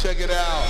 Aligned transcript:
Check 0.00 0.20
it 0.20 0.30
out. 0.30 0.64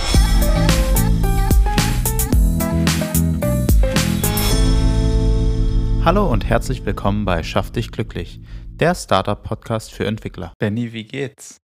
Hallo 6.03 6.33
und 6.33 6.47
herzlich 6.49 6.87
willkommen 6.87 7.27
bei 7.27 7.43
Schaff 7.43 7.71
dich 7.71 7.93
glücklich, 7.93 8.41
der 8.69 8.95
Startup-Podcast 8.95 9.93
für 9.93 10.07
Entwickler. 10.07 10.55
Benny, 10.59 10.95
wie 10.95 11.05
geht's? 11.05 11.59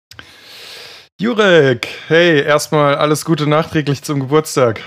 Jurek, 1.19 1.87
hey, 2.07 2.41
erstmal 2.41 2.95
alles 2.95 3.25
Gute 3.25 3.45
nachträglich 3.45 4.01
zum 4.01 4.21
Geburtstag. 4.21 4.81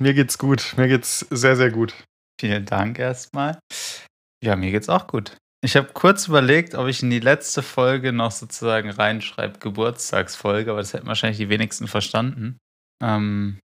Mir 0.00 0.14
geht's 0.14 0.38
gut, 0.38 0.72
mir 0.78 0.88
geht's 0.88 1.26
sehr, 1.28 1.56
sehr 1.56 1.70
gut. 1.70 1.92
Vielen 2.40 2.64
Dank 2.64 2.98
erstmal. 2.98 3.58
Ja, 4.42 4.56
mir 4.56 4.70
geht's 4.70 4.88
auch 4.88 5.06
gut. 5.08 5.36
Ich 5.64 5.76
habe 5.76 5.88
kurz 5.94 6.28
überlegt, 6.28 6.74
ob 6.74 6.88
ich 6.88 7.02
in 7.02 7.08
die 7.08 7.20
letzte 7.20 7.62
Folge 7.62 8.12
noch 8.12 8.32
sozusagen 8.32 8.90
reinschreibe, 8.90 9.60
Geburtstagsfolge, 9.60 10.70
aber 10.70 10.80
das 10.80 10.92
hätten 10.92 11.06
wahrscheinlich 11.06 11.38
die 11.38 11.48
wenigsten 11.48 11.88
verstanden. 11.88 12.58
Ähm, 13.02 13.60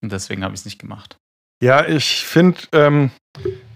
und 0.00 0.10
deswegen 0.10 0.44
habe 0.44 0.54
ich 0.54 0.60
es 0.60 0.64
nicht 0.64 0.78
gemacht. 0.78 1.18
Ja, 1.62 1.86
ich 1.86 2.24
finde, 2.24 2.58
ähm, 2.72 3.10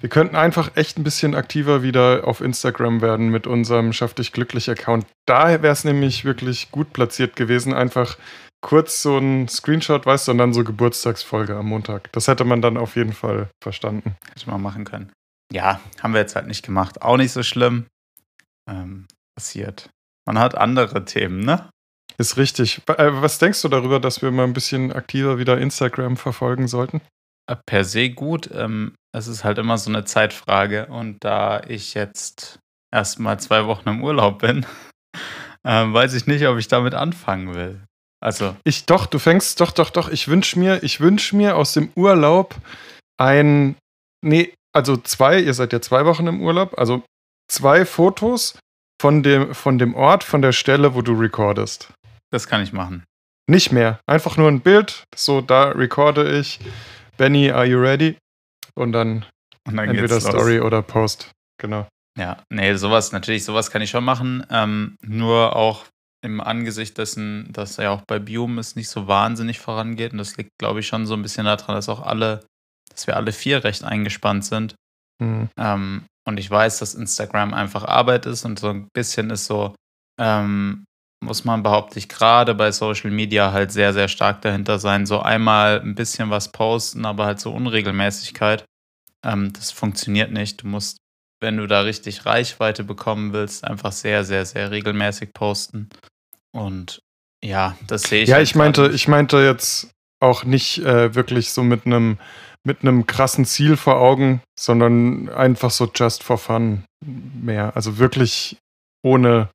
wir 0.01 0.09
könnten 0.09 0.37
einfach 0.37 0.75
echt 0.75 0.97
ein 0.97 1.05
bisschen 1.05 1.35
aktiver 1.35 1.83
wieder 1.83 2.27
auf 2.27 2.41
Instagram 2.41 3.03
werden 3.03 3.29
mit 3.29 3.47
unserem 3.47 3.93
Schaff 3.93 4.15
dich 4.15 4.33
glücklich 4.33 4.71
Account. 4.71 5.05
Da 5.27 5.61
wäre 5.61 5.75
es 5.75 5.85
nämlich 5.85 6.25
wirklich 6.25 6.71
gut 6.71 6.95
platziert 6.95 7.37
gewesen, 7.37 7.75
einfach 7.75 8.17
kurz 8.63 9.03
so 9.03 9.19
ein 9.19 9.49
Screenshot, 9.49 10.07
weißt 10.07 10.29
du, 10.29 10.33
und 10.33 10.39
dann 10.39 10.55
so 10.55 10.65
Geburtstagsfolge 10.65 11.55
am 11.55 11.67
Montag. 11.67 12.11
Das 12.13 12.27
hätte 12.27 12.45
man 12.45 12.63
dann 12.63 12.79
auf 12.79 12.97
jeden 12.97 13.13
Fall 13.13 13.51
verstanden. 13.63 14.17
Hätte 14.33 14.49
man 14.49 14.63
machen 14.63 14.87
können. 14.87 15.13
Ja, 15.53 15.81
haben 16.03 16.13
wir 16.13 16.21
jetzt 16.21 16.37
halt 16.37 16.47
nicht 16.47 16.65
gemacht. 16.65 17.03
Auch 17.03 17.17
nicht 17.17 17.33
so 17.33 17.43
schlimm. 17.43 17.87
Ähm, 18.69 19.07
passiert. 19.37 19.91
Man 20.27 20.39
hat 20.39 20.57
andere 20.57 21.05
Themen, 21.05 21.41
ne? 21.41 21.71
Ist 22.19 22.37
richtig. 22.37 22.83
Äh, 22.89 23.23
Was 23.23 23.39
denkst 23.39 23.63
du 23.63 23.69
darüber, 23.69 24.01
dass 24.01 24.23
wir 24.23 24.31
mal 24.31 24.45
ein 24.45 24.53
bisschen 24.55 24.93
aktiver 24.93 25.39
wieder 25.39 25.59
Instagram 25.59 26.17
verfolgen 26.17 26.67
sollten? 26.67 27.01
Äh, 27.49 27.57
Per 27.67 27.85
se 27.85 28.11
gut. 28.11 28.51
Ähm, 28.53 28.95
es 29.15 29.29
ist 29.29 29.45
halt 29.45 29.59
immer 29.59 29.79
so 29.79 29.91
eine 29.91 30.05
Zeitfrage. 30.05 30.87
Und 30.87 31.19
da 31.23 31.63
ich 31.69 31.95
jetzt 31.95 32.59
erst 32.93 33.21
mal 33.21 33.39
zwei 33.39 33.67
Wochen 33.67 33.89
im 33.89 34.03
Urlaub 34.03 34.41
bin, 34.41 34.67
ähm, 35.65 35.93
weiß 35.95 36.15
ich 36.15 36.27
nicht, 36.27 36.47
ob 36.47 36.59
ich 36.59 36.69
damit 36.69 36.95
anfangen 36.95 37.55
will. 37.55 37.83
Also, 38.21 38.57
Ich 38.65 38.87
doch, 38.87 39.07
du 39.07 39.19
fängst 39.19 39.61
doch, 39.61 39.71
doch, 39.71 39.91
doch. 39.91 40.09
Ich 40.09 40.27
wünsche 40.27 40.59
mir, 40.59 40.83
ich 40.83 41.01
wünsche 41.01 41.37
mir 41.37 41.57
aus 41.57 41.75
dem 41.75 41.91
Urlaub 41.95 42.57
ein, 43.19 43.77
nee, 44.25 44.53
also 44.77 44.97
zwei, 44.99 45.41
ihr 45.41 45.55
seid 45.55 45.73
ja 45.73 45.81
zwei 45.81 46.05
Wochen 46.05 46.27
im 46.27 46.43
Urlaub, 46.43 46.79
also 46.79 47.03
zwei 47.49 47.87
Fotos 47.87 48.59
von 49.01 49.23
dem, 49.23 49.55
von 49.55 49.79
dem 49.79 49.95
Ort, 49.95 50.23
von 50.23 50.43
der 50.43 50.53
Stelle, 50.53 50.95
wo 50.95 51.03
du 51.03 51.15
recordest. 51.15 51.93
das 52.31 52.47
kann 52.47 52.63
ich 52.63 52.73
machen. 52.73 53.05
Nicht 53.49 53.73
mehr. 53.73 54.01
Einfach 54.07 54.37
nur 54.37 54.49
ein 54.49 54.61
Bild, 54.61 55.05
so 55.15 55.41
da 55.41 55.71
recorde 55.71 56.39
ich. 56.39 56.59
Benny, 57.17 57.51
are 57.51 57.65
you 57.65 57.79
ready? 57.79 58.17
Und 58.75 58.93
dann 58.93 59.25
Und 59.67 59.77
dann 59.77 59.89
entweder 59.89 60.17
geht's 60.17 60.25
los. 60.25 60.35
Story 60.35 60.61
oder 60.61 60.83
Post. 60.83 61.31
Genau. 61.59 61.87
Ja, 62.19 62.43
nee, 62.51 62.75
sowas, 62.75 63.13
natürlich, 63.13 63.45
sowas 63.45 63.71
kann 63.71 63.83
ich 63.83 63.91
schon 63.91 64.05
machen. 64.05 64.45
Ähm, 64.51 64.97
nur 65.01 65.55
auch 65.57 65.85
im 66.23 66.41
Angesicht 66.41 66.99
dessen, 66.99 67.49
dass 67.53 67.77
ja 67.77 67.91
auch 67.91 68.03
bei 68.07 68.19
Biom 68.19 68.59
es 68.59 68.75
nicht 68.75 68.89
so 68.89 69.07
wahnsinnig 69.07 69.61
vorangeht. 69.61 70.13
Und 70.13 70.19
das 70.19 70.37
liegt, 70.37 70.51
glaube 70.59 70.81
ich, 70.81 70.87
schon 70.89 71.07
so 71.07 71.15
ein 71.15 71.23
bisschen 71.23 71.45
daran, 71.45 71.75
dass 71.77 71.89
auch 71.89 72.03
alle, 72.03 72.45
dass 72.97 73.07
wir 73.07 73.17
alle 73.17 73.33
vier 73.33 73.63
recht 73.65 73.85
eingespannt 73.85 74.45
sind. 74.45 74.75
Hm. 75.23 75.49
Ähm, 75.57 76.07
und 76.27 76.39
ich 76.39 76.51
weiß, 76.51 76.79
dass 76.79 76.95
Instagram 76.95 77.55
einfach 77.55 77.85
Arbeit 77.85 78.27
ist 78.27 78.45
und 78.45 78.59
so 78.59 78.69
ein 78.69 78.89
bisschen 78.93 79.31
ist 79.31 79.47
so, 79.47 79.75
ähm, 80.21 80.85
muss 81.25 81.45
man, 81.45 81.63
behaupte 81.63 81.99
ich, 81.99 82.09
gerade 82.09 82.55
bei 82.55 82.73
Social 82.73 83.11
Media 83.11 83.53
halt 83.53 83.73
sehr, 83.73 83.93
sehr 83.93 84.09
stark 84.09 84.43
dahinter 84.43 84.79
sein. 84.79 85.07
So 85.07 85.21
einmal 85.21 85.81
ein 85.81 85.95
bisschen 85.95 86.31
was 86.31 86.53
posten, 86.53 87.05
aber 87.05 87.27
halt 87.27 87.41
so 87.41 87.53
Unregelmäßigkeit. 87.53 88.65
Ähm, 89.25 89.53
das 89.53 89.71
funktioniert 89.71 90.33
nicht. 90.33 90.63
Du 90.63 90.67
musst, 90.67 90.99
wenn 91.41 91.57
du 91.57 91.67
da 91.67 91.83
richtig 91.83 92.27
Reichweite 92.27 92.85
bekommen 92.85 93.33
willst, 93.33 93.65
einfach 93.65 93.93
sehr, 93.93 94.25
sehr, 94.25 94.45
sehr 94.45 94.71
regelmäßig 94.71 95.33
posten. 95.33 95.89
Und 96.53 97.01
ja, 97.43 97.77
das 97.87 98.03
sehe 98.03 98.23
ich. 98.23 98.29
Ja, 98.29 98.37
halt 98.37 98.49
ich 98.49 98.55
meinte, 98.55 98.91
ich 98.93 99.09
meinte 99.09 99.39
jetzt 99.39 99.91
auch 100.21 100.45
nicht 100.45 100.79
äh, 100.79 101.15
wirklich 101.15 101.53
so 101.53 101.63
mit 101.63 101.87
einem 101.87 102.19
mit 102.67 102.83
einem 102.83 103.07
krassen 103.07 103.45
Ziel 103.45 103.77
vor 103.77 103.97
Augen, 103.97 104.43
sondern 104.59 105.29
einfach 105.29 105.71
so 105.71 105.89
just 105.95 106.25
for 106.25 106.37
fun 106.37 106.85
mehr. 107.01 107.77
Also 107.77 107.99
wirklich 107.99 108.59
ohne 109.03 109.49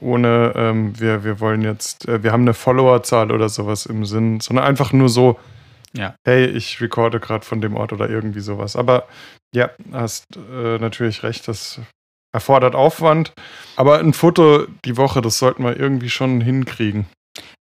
ohne 0.00 0.52
ähm, 0.54 1.00
wir 1.00 1.24
wir 1.24 1.40
wollen 1.40 1.62
jetzt 1.62 2.06
äh, 2.06 2.22
wir 2.22 2.30
haben 2.30 2.42
eine 2.42 2.54
Followerzahl 2.54 3.32
oder 3.32 3.48
sowas 3.48 3.86
im 3.86 4.04
Sinn, 4.04 4.40
sondern 4.40 4.66
einfach 4.66 4.92
nur 4.92 5.08
so 5.08 5.40
Ja. 5.96 6.14
hey, 6.26 6.44
ich 6.44 6.80
recorde 6.82 7.20
gerade 7.20 7.44
von 7.44 7.60
dem 7.62 7.74
Ort 7.74 7.92
oder 7.92 8.08
irgendwie 8.10 8.40
sowas. 8.40 8.76
Aber 8.76 9.08
ja, 9.54 9.70
hast 9.92 10.24
äh, 10.36 10.78
natürlich 10.78 11.22
recht, 11.22 11.48
das 11.48 11.80
erfordert 12.34 12.74
Aufwand, 12.74 13.32
aber 13.76 13.98
ein 13.98 14.12
Foto 14.12 14.66
die 14.84 14.98
Woche, 14.98 15.22
das 15.22 15.38
sollten 15.38 15.64
wir 15.64 15.80
irgendwie 15.80 16.10
schon 16.10 16.42
hinkriegen. 16.42 17.06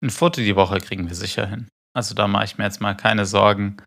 Ein 0.02 0.10
Foto 0.10 0.40
die 0.40 0.56
Woche 0.56 0.80
kriegen 0.80 1.10
wir 1.10 1.16
sicher 1.16 1.46
hin. 1.46 1.68
Also 1.94 2.16
da 2.16 2.28
mache 2.28 2.46
ich 2.46 2.58
mir 2.58 2.64
jetzt 2.64 2.80
mal 2.80 2.96
keine 2.96 3.26
Sorgen. 3.26 3.78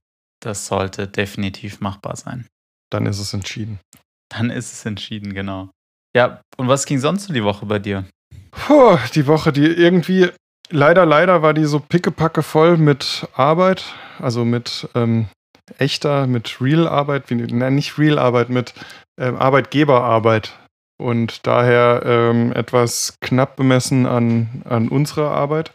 Das 0.40 0.66
sollte 0.66 1.08
definitiv 1.08 1.80
machbar 1.80 2.16
sein. 2.16 2.46
Dann 2.90 3.06
ist 3.06 3.18
es 3.18 3.32
entschieden. 3.34 3.80
Dann 4.28 4.50
ist 4.50 4.72
es 4.72 4.84
entschieden, 4.84 5.34
genau. 5.34 5.70
Ja, 6.16 6.40
und 6.56 6.68
was 6.68 6.86
ging 6.86 6.98
sonst 6.98 7.24
so 7.24 7.32
die 7.32 7.44
Woche 7.44 7.66
bei 7.66 7.78
dir? 7.78 8.04
Puh, 8.50 8.98
die 9.14 9.26
Woche, 9.26 9.52
die 9.52 9.66
irgendwie, 9.66 10.30
leider, 10.70 11.04
leider 11.04 11.42
war 11.42 11.54
die 11.54 11.64
so 11.64 11.80
pickepacke 11.80 12.42
voll 12.42 12.76
mit 12.76 13.28
Arbeit, 13.34 13.94
also 14.18 14.44
mit 14.44 14.88
ähm, 14.94 15.26
echter, 15.78 16.26
mit 16.26 16.60
Real-Arbeit, 16.60 17.30
nein, 17.30 17.74
nicht 17.74 17.98
Real-Arbeit, 17.98 18.48
mit 18.48 18.74
ähm, 19.20 19.36
Arbeitgeberarbeit. 19.36 20.58
Und 20.98 21.46
daher 21.46 22.02
ähm, 22.06 22.52
etwas 22.52 23.18
knapp 23.20 23.56
bemessen 23.56 24.06
an, 24.06 24.62
an 24.64 24.88
unserer 24.88 25.30
Arbeit. 25.30 25.72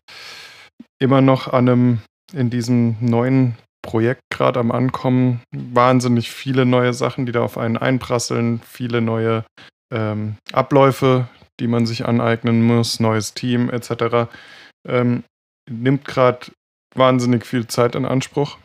Immer 1.00 1.22
noch 1.22 1.48
an 1.48 1.70
einem, 1.70 2.02
in 2.34 2.50
diesem 2.50 2.98
neuen 3.00 3.56
Projekt 3.82 4.22
gerade 4.30 4.60
am 4.60 4.72
Ankommen. 4.72 5.42
Wahnsinnig 5.52 6.32
viele 6.32 6.66
neue 6.66 6.94
Sachen, 6.94 7.26
die 7.26 7.32
da 7.32 7.44
auf 7.44 7.58
einen 7.58 7.78
einprasseln, 7.78 8.62
viele 8.66 9.02
neue 9.02 9.44
ähm, 9.92 10.38
Abläufe, 10.52 11.28
die 11.60 11.68
man 11.68 11.86
sich 11.86 12.06
aneignen 12.06 12.64
muss, 12.64 13.00
neues 13.00 13.34
Team 13.34 13.70
etc. 13.70 14.30
Ähm, 14.88 15.24
nimmt 15.70 16.06
gerade 16.06 16.48
wahnsinnig 16.96 17.46
viel 17.46 17.68
Zeit 17.68 17.96
in 17.96 18.06
Anspruch, 18.06 18.58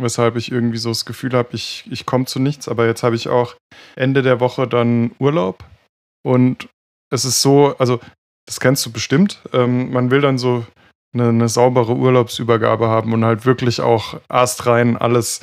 weshalb 0.00 0.36
ich 0.36 0.52
irgendwie 0.52 0.78
so 0.78 0.90
das 0.90 1.04
Gefühl 1.04 1.32
habe, 1.32 1.50
ich, 1.52 1.84
ich 1.90 2.06
komme 2.06 2.26
zu 2.26 2.38
nichts. 2.38 2.68
Aber 2.68 2.86
jetzt 2.86 3.02
habe 3.02 3.16
ich 3.16 3.28
auch 3.28 3.56
Ende 3.96 4.22
der 4.22 4.40
Woche 4.40 4.66
dann 4.66 5.12
Urlaub 5.18 5.64
und 6.24 6.68
es 7.10 7.24
ist 7.24 7.42
so, 7.42 7.76
also 7.78 8.00
das 8.46 8.58
kennst 8.58 8.84
du 8.86 8.92
bestimmt, 8.92 9.42
ähm, 9.52 9.92
man 9.92 10.10
will 10.10 10.20
dann 10.20 10.38
so 10.38 10.66
eine, 11.12 11.28
eine 11.28 11.48
saubere 11.48 11.94
Urlaubsübergabe 11.94 12.88
haben 12.88 13.12
und 13.12 13.24
halt 13.24 13.46
wirklich 13.46 13.80
auch 13.80 14.20
astrein 14.28 14.96
alles 14.96 15.40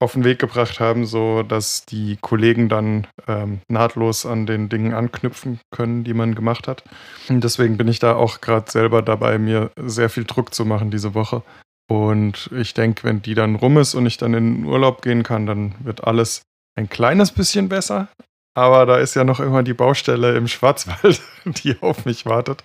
auf 0.00 0.12
den 0.12 0.24
Weg 0.24 0.38
gebracht 0.38 0.80
haben, 0.80 1.06
so 1.06 1.42
dass 1.42 1.86
die 1.86 2.18
Kollegen 2.20 2.68
dann 2.68 3.06
ähm, 3.28 3.60
nahtlos 3.68 4.26
an 4.26 4.46
den 4.46 4.68
Dingen 4.68 4.94
anknüpfen 4.94 5.60
können, 5.70 6.04
die 6.04 6.14
man 6.14 6.34
gemacht 6.34 6.66
hat. 6.68 6.82
Und 7.28 7.44
deswegen 7.44 7.76
bin 7.76 7.88
ich 7.88 7.98
da 7.98 8.14
auch 8.16 8.40
gerade 8.40 8.70
selber 8.70 9.02
dabei, 9.02 9.38
mir 9.38 9.70
sehr 9.80 10.10
viel 10.10 10.24
Druck 10.24 10.54
zu 10.54 10.64
machen 10.64 10.90
diese 10.90 11.14
Woche. 11.14 11.42
Und 11.88 12.50
ich 12.52 12.74
denke, 12.74 13.04
wenn 13.04 13.22
die 13.22 13.34
dann 13.34 13.54
rum 13.54 13.78
ist 13.78 13.94
und 13.94 14.06
ich 14.06 14.16
dann 14.16 14.34
in 14.34 14.56
den 14.56 14.64
Urlaub 14.64 15.02
gehen 15.02 15.22
kann, 15.22 15.46
dann 15.46 15.74
wird 15.78 16.04
alles 16.04 16.42
ein 16.76 16.88
kleines 16.88 17.30
bisschen 17.30 17.68
besser. 17.68 18.08
Aber 18.56 18.86
da 18.86 18.96
ist 18.96 19.14
ja 19.14 19.22
noch 19.22 19.38
immer 19.38 19.62
die 19.62 19.74
Baustelle 19.74 20.34
im 20.34 20.48
Schwarzwald, 20.48 21.20
die 21.44 21.76
auf 21.82 22.06
mich 22.06 22.24
wartet. 22.24 22.64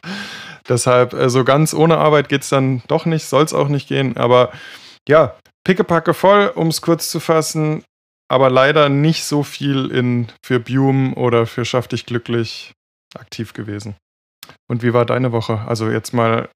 Deshalb, 0.69 1.13
äh, 1.13 1.29
so 1.29 1.44
ganz 1.44 1.74
ohne 1.74 1.97
Arbeit 1.97 2.29
geht 2.29 2.44
es 2.44 2.50
dann 2.50 2.81
doch 2.88 3.06
nicht, 3.06 3.25
soll 3.25 3.43
es 3.43 3.53
auch 3.53 3.67
nicht 3.67 3.90
gehen. 3.90 4.16
Aber 4.16 4.53
ja, 5.08 5.35
pickepacke 5.66 6.14
voll, 6.14 6.47
um 6.55 6.70
es 6.70 6.82
kurz 6.82 7.11
zu 7.11 7.20
fassen, 7.20 7.84
aber 8.29 8.49
leider 8.49 8.88
nicht 8.88 9.26
so 9.26 9.43
viel 9.43 9.91
in 9.91 10.29
für 10.41 10.61
Bium 10.61 11.14
oder 11.14 11.46
für 11.46 11.66
Schaff 11.66 11.90
dich 11.90 12.05
glücklich 12.05 12.72
aktiv 13.14 13.52
gewesen. 13.52 13.96
Und 14.70 14.84
wie 14.84 14.93
war 14.93 15.05
deine 15.05 15.34
Woche? 15.34 15.59
Also 15.67 15.90
jetzt 15.90 16.14
mal 16.14 16.47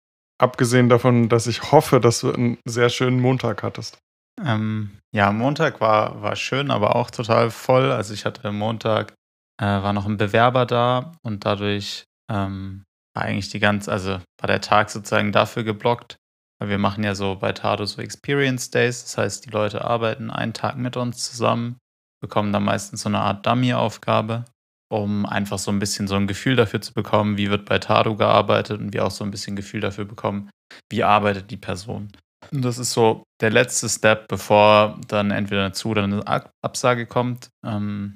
abgesehen 0.42 0.88
davon, 0.88 1.28
dass 1.28 1.48
ich 1.48 1.74
hoffe, 1.74 2.00
dass 2.00 2.22
du 2.22 2.32
einen 2.32 2.58
sehr 2.64 2.88
schönen 2.88 3.20
Montag 3.20 3.64
hattest. 3.64 3.98
Ähm, 4.42 4.92
ja, 5.14 5.34
Montag 5.34 5.82
war, 5.82 6.22
war 6.22 6.38
schön, 6.38 6.72
aber 6.72 6.96
auch 6.96 7.12
total 7.12 7.52
voll. 7.52 7.92
Also 7.92 8.14
ich 8.14 8.24
hatte 8.24 8.50
Montag, 8.54 9.14
äh, 9.62 9.66
war 9.66 9.94
noch 9.94 10.06
ein 10.06 10.18
Bewerber 10.18 10.66
da 10.66 11.14
und 11.24 11.46
dadurch 11.46 12.04
ähm, 12.32 12.84
war 13.16 13.24
eigentlich 13.24 13.50
die 13.50 13.60
ganze, 13.60 13.92
also 13.92 14.12
war 14.12 14.48
der 14.48 14.62
Tag 14.62 14.90
sozusagen 14.90 15.32
dafür 15.32 15.64
geblockt. 15.64 16.18
Weil 16.58 16.70
wir 16.70 16.78
machen 16.78 17.04
ja 17.04 17.16
so 17.16 17.36
bei 17.36 17.52
Tado 17.52 17.84
so 17.86 18.02
Experience 18.02 18.72
Days. 18.72 19.04
Das 19.04 19.18
heißt, 19.18 19.46
die 19.46 19.50
Leute 19.50 19.84
arbeiten 19.84 20.32
einen 20.32 20.54
Tag 20.54 20.78
mit 20.78 20.96
uns 20.96 21.30
zusammen, 21.30 21.76
bekommen 22.22 22.54
dann 22.54 22.64
meistens 22.64 23.02
so 23.02 23.10
eine 23.10 23.20
Art 23.20 23.46
Dummy-Aufgabe, 23.46 24.46
um 24.90 25.26
einfach 25.26 25.60
so 25.60 25.70
ein 25.70 25.80
bisschen 25.80 26.08
so 26.08 26.16
ein 26.16 26.28
Gefühl 26.28 26.56
dafür 26.56 26.80
zu 26.80 26.94
bekommen, 26.94 27.38
wie 27.38 27.50
wird 27.50 27.66
bei 27.66 27.78
Tado 27.80 28.16
gearbeitet 28.16 28.80
und 28.80 28.94
wir 28.94 29.06
auch 29.06 29.12
so 29.12 29.26
ein 29.26 29.32
bisschen 29.32 29.58
Gefühl 29.58 29.82
dafür 29.82 30.06
bekommen, 30.06 30.50
wie 30.90 31.04
arbeitet 31.04 31.52
die 31.52 31.58
Person. 31.58 32.10
Und 32.52 32.64
das 32.64 32.78
ist 32.78 32.94
so 32.94 33.24
der 33.42 33.52
letzte 33.52 33.90
Step, 33.90 34.30
bevor 34.30 34.98
dann 35.10 35.32
entweder 35.32 35.66
eine 35.66 35.74
Zu- 35.74 35.90
oder 35.90 36.04
eine 36.04 36.26
Ab- 36.26 36.52
Absage 36.64 37.06
kommt. 37.06 37.50
Ähm, 37.66 38.16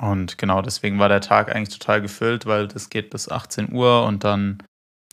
und 0.00 0.38
genau 0.38 0.62
deswegen 0.62 0.98
war 0.98 1.08
der 1.08 1.20
Tag 1.20 1.54
eigentlich 1.54 1.78
total 1.78 2.00
gefüllt, 2.00 2.46
weil 2.46 2.68
das 2.68 2.88
geht 2.88 3.10
bis 3.10 3.28
18 3.28 3.72
Uhr 3.72 4.04
und 4.04 4.24
dann 4.24 4.62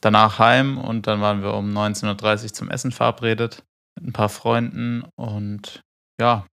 danach 0.01 0.39
heim 0.39 0.77
und 0.77 1.07
dann 1.07 1.21
waren 1.21 1.41
wir 1.41 1.53
um 1.53 1.75
19.30 1.75 2.43
Uhr 2.43 2.53
zum 2.53 2.69
Essen 2.69 2.91
verabredet 2.91 3.63
mit 3.95 4.09
ein 4.09 4.13
paar 4.13 4.29
Freunden 4.29 5.03
und 5.15 5.81
ja, 6.19 6.45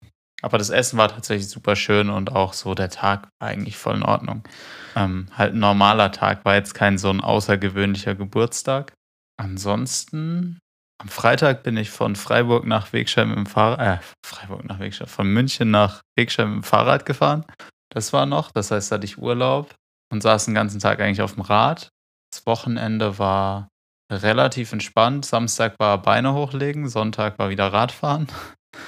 aber 0.43 0.59
das 0.59 0.71
Essen 0.71 0.99
war 0.99 1.09
tatsächlich 1.09 1.49
super 1.49 1.77
schön 1.77 2.11
und 2.11 2.33
auch 2.33 2.53
so 2.53 2.75
der 2.75 2.91
Tag 2.91 3.29
war 3.39 3.49
eigentlich 3.49 3.79
voll 3.79 3.97
in 3.97 4.03
Ordnung. 4.03 4.43
Ähm, 4.95 5.29
halt 5.37 5.55
ein 5.55 5.59
normaler 5.61 6.13
Tag, 6.13 6.45
war 6.45 6.55
jetzt 6.55 6.75
kein 6.75 6.99
so 6.99 7.09
ein 7.09 7.23
außergewöhnlicher 7.23 8.15
Geburtstag. 8.15 8.93
Ansonsten, 9.41 10.59
am 11.01 11.09
Freitag 11.09 11.63
bin 11.63 11.77
ich 11.77 11.91
von 11.91 12.15
Freiburg 12.15 12.67
nach 12.67 12.93
Wegscheid 12.93 13.27
mit 13.27 13.37
dem 13.37 13.47
Fahrrad, 13.47 13.81
äh, 13.81 14.05
Freiburg 14.27 14.65
nach 14.65 14.81
Wegscheid, 14.81 15.09
von 15.09 15.29
München 15.29 15.71
nach 15.71 16.03
Wegscheid 16.15 16.47
mit 16.47 16.57
dem 16.57 16.63
Fahrrad 16.63 17.07
gefahren. 17.07 17.45
Das 17.95 18.13
war 18.13 18.27
noch, 18.27 18.51
das 18.51 18.71
heißt, 18.71 18.91
da 18.91 18.97
hatte 18.97 19.07
ich 19.07 19.19
Urlaub 19.19 19.75
und 20.13 20.23
saß 20.23 20.47
den 20.47 20.55
ganzen 20.55 20.81
Tag 20.81 21.01
eigentlich 21.01 21.23
auf 21.23 21.35
dem 21.35 21.43
Rad. 21.43 21.91
Das 22.33 22.45
Wochenende 22.45 23.19
war 23.19 23.69
relativ 24.11 24.73
entspannt. 24.73 25.25
Samstag 25.25 25.79
war 25.79 26.03
Beine 26.03 26.35
hochlegen, 26.35 26.89
Sonntag 26.89 27.39
war 27.39 27.51
wieder 27.51 27.73
Radfahren. 27.73 28.29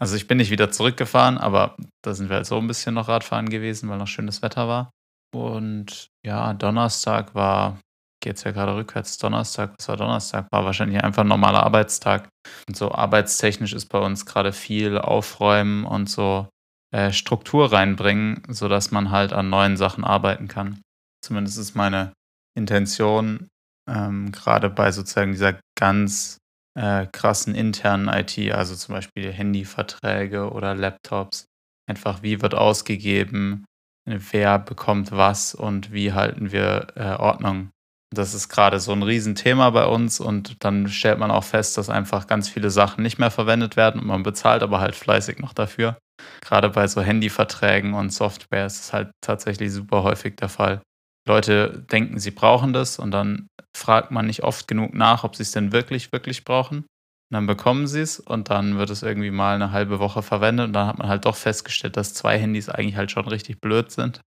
Also 0.00 0.16
ich 0.16 0.26
bin 0.26 0.38
nicht 0.38 0.50
wieder 0.50 0.72
zurückgefahren, 0.72 1.38
aber 1.38 1.76
da 2.02 2.12
sind 2.12 2.28
wir 2.28 2.34
halt 2.34 2.46
so 2.46 2.58
ein 2.58 2.66
bisschen 2.66 2.94
noch 2.94 3.06
Radfahren 3.06 3.48
gewesen, 3.48 3.88
weil 3.88 3.98
noch 3.98 4.08
schönes 4.08 4.42
Wetter 4.42 4.66
war. 4.66 4.90
Und 5.32 6.08
ja, 6.24 6.54
Donnerstag 6.54 7.36
war, 7.36 7.78
geht's 8.20 8.42
ja 8.42 8.50
gerade 8.50 8.74
rückwärts, 8.74 9.16
Donnerstag, 9.16 9.74
was 9.78 9.88
war 9.88 9.96
Donnerstag? 9.96 10.48
War 10.50 10.64
wahrscheinlich 10.64 11.04
einfach 11.04 11.22
ein 11.22 11.28
normaler 11.28 11.62
Arbeitstag. 11.62 12.28
Und 12.66 12.76
so 12.76 12.90
arbeitstechnisch 12.90 13.74
ist 13.74 13.86
bei 13.86 14.00
uns 14.00 14.26
gerade 14.26 14.52
viel 14.52 14.98
Aufräumen 14.98 15.84
und 15.84 16.10
so 16.10 16.48
äh, 16.92 17.12
Struktur 17.12 17.72
reinbringen, 17.72 18.42
sodass 18.48 18.90
man 18.90 19.10
halt 19.10 19.32
an 19.32 19.48
neuen 19.48 19.76
Sachen 19.76 20.04
arbeiten 20.04 20.48
kann. 20.48 20.80
Zumindest 21.24 21.58
ist 21.58 21.74
meine 21.74 22.12
Intention, 22.56 23.48
ähm, 23.88 24.32
gerade 24.32 24.70
bei 24.70 24.92
sozusagen 24.92 25.32
dieser 25.32 25.58
ganz 25.78 26.38
äh, 26.76 27.06
krassen 27.06 27.54
internen 27.54 28.08
IT, 28.08 28.38
also 28.52 28.74
zum 28.74 28.94
Beispiel 28.94 29.32
Handyverträge 29.32 30.50
oder 30.50 30.74
Laptops. 30.74 31.46
Einfach, 31.88 32.22
wie 32.22 32.42
wird 32.42 32.54
ausgegeben, 32.54 33.64
wer 34.06 34.58
bekommt 34.58 35.12
was 35.12 35.54
und 35.54 35.92
wie 35.92 36.12
halten 36.12 36.52
wir 36.52 36.88
äh, 36.96 37.14
Ordnung. 37.14 37.70
Das 38.14 38.34
ist 38.34 38.48
gerade 38.48 38.78
so 38.78 38.92
ein 38.92 39.02
Riesenthema 39.02 39.70
bei 39.70 39.86
uns 39.86 40.20
und 40.20 40.64
dann 40.64 40.88
stellt 40.88 41.18
man 41.18 41.30
auch 41.30 41.44
fest, 41.44 41.76
dass 41.76 41.90
einfach 41.90 42.26
ganz 42.26 42.48
viele 42.48 42.70
Sachen 42.70 43.02
nicht 43.02 43.18
mehr 43.18 43.30
verwendet 43.30 43.76
werden 43.76 44.00
und 44.00 44.06
man 44.06 44.22
bezahlt 44.22 44.62
aber 44.62 44.80
halt 44.80 44.94
fleißig 44.94 45.38
noch 45.38 45.52
dafür. 45.52 45.98
Gerade 46.40 46.70
bei 46.70 46.86
so 46.86 47.02
Handyverträgen 47.02 47.94
und 47.94 48.10
Software 48.10 48.66
ist 48.66 48.80
es 48.80 48.92
halt 48.92 49.10
tatsächlich 49.20 49.72
super 49.72 50.02
häufig 50.02 50.36
der 50.36 50.48
Fall. 50.48 50.80
Leute 51.26 51.84
denken, 51.90 52.20
sie 52.20 52.30
brauchen 52.30 52.72
das 52.72 52.98
und 52.98 53.10
dann 53.10 53.48
fragt 53.76 54.12
man 54.12 54.26
nicht 54.26 54.44
oft 54.44 54.68
genug 54.68 54.94
nach, 54.94 55.24
ob 55.24 55.34
sie 55.34 55.42
es 55.42 55.50
denn 55.50 55.72
wirklich, 55.72 56.12
wirklich 56.12 56.44
brauchen. 56.44 56.78
Und 56.78 57.34
dann 57.34 57.46
bekommen 57.46 57.88
sie 57.88 58.00
es 58.00 58.20
und 58.20 58.50
dann 58.50 58.78
wird 58.78 58.90
es 58.90 59.02
irgendwie 59.02 59.32
mal 59.32 59.56
eine 59.56 59.72
halbe 59.72 59.98
Woche 59.98 60.22
verwendet 60.22 60.68
und 60.68 60.72
dann 60.72 60.86
hat 60.86 60.98
man 60.98 61.08
halt 61.08 61.24
doch 61.24 61.34
festgestellt, 61.34 61.96
dass 61.96 62.14
zwei 62.14 62.38
Handys 62.38 62.68
eigentlich 62.68 62.96
halt 62.96 63.10
schon 63.10 63.26
richtig 63.26 63.60
blöd 63.60 63.90
sind. 63.90 64.20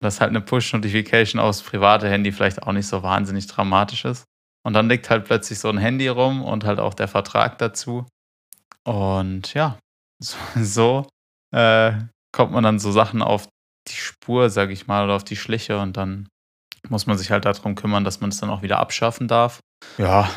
Dass 0.00 0.20
halt 0.20 0.30
eine 0.30 0.40
Push-Notification 0.40 1.40
aufs 1.40 1.62
private 1.62 2.08
Handy 2.08 2.32
vielleicht 2.32 2.62
auch 2.62 2.72
nicht 2.72 2.86
so 2.86 3.02
wahnsinnig 3.02 3.46
dramatisch 3.46 4.04
ist. 4.04 4.24
Und 4.64 4.72
dann 4.72 4.88
liegt 4.88 5.10
halt 5.10 5.24
plötzlich 5.24 5.58
so 5.58 5.68
ein 5.68 5.78
Handy 5.78 6.08
rum 6.08 6.42
und 6.42 6.64
halt 6.64 6.80
auch 6.80 6.94
der 6.94 7.08
Vertrag 7.08 7.58
dazu. 7.58 8.06
Und 8.84 9.54
ja, 9.54 9.78
so, 10.22 10.36
so 10.56 11.08
äh, 11.54 11.92
kommt 12.32 12.52
man 12.52 12.64
dann 12.64 12.78
so 12.78 12.92
Sachen 12.92 13.22
auf 13.22 13.48
die 13.88 13.94
Spur, 13.94 14.50
sag 14.50 14.70
ich 14.70 14.86
mal, 14.86 15.04
oder 15.04 15.14
auf 15.14 15.24
die 15.24 15.36
Schliche 15.36 15.78
und 15.78 15.96
dann 15.96 16.28
muss 16.88 17.06
man 17.06 17.18
sich 17.18 17.30
halt 17.30 17.44
darum 17.44 17.74
kümmern, 17.74 18.04
dass 18.04 18.20
man 18.20 18.30
es 18.30 18.38
dann 18.38 18.50
auch 18.50 18.62
wieder 18.62 18.78
abschaffen 18.78 19.28
darf. 19.28 19.60
Ja, 19.98 20.28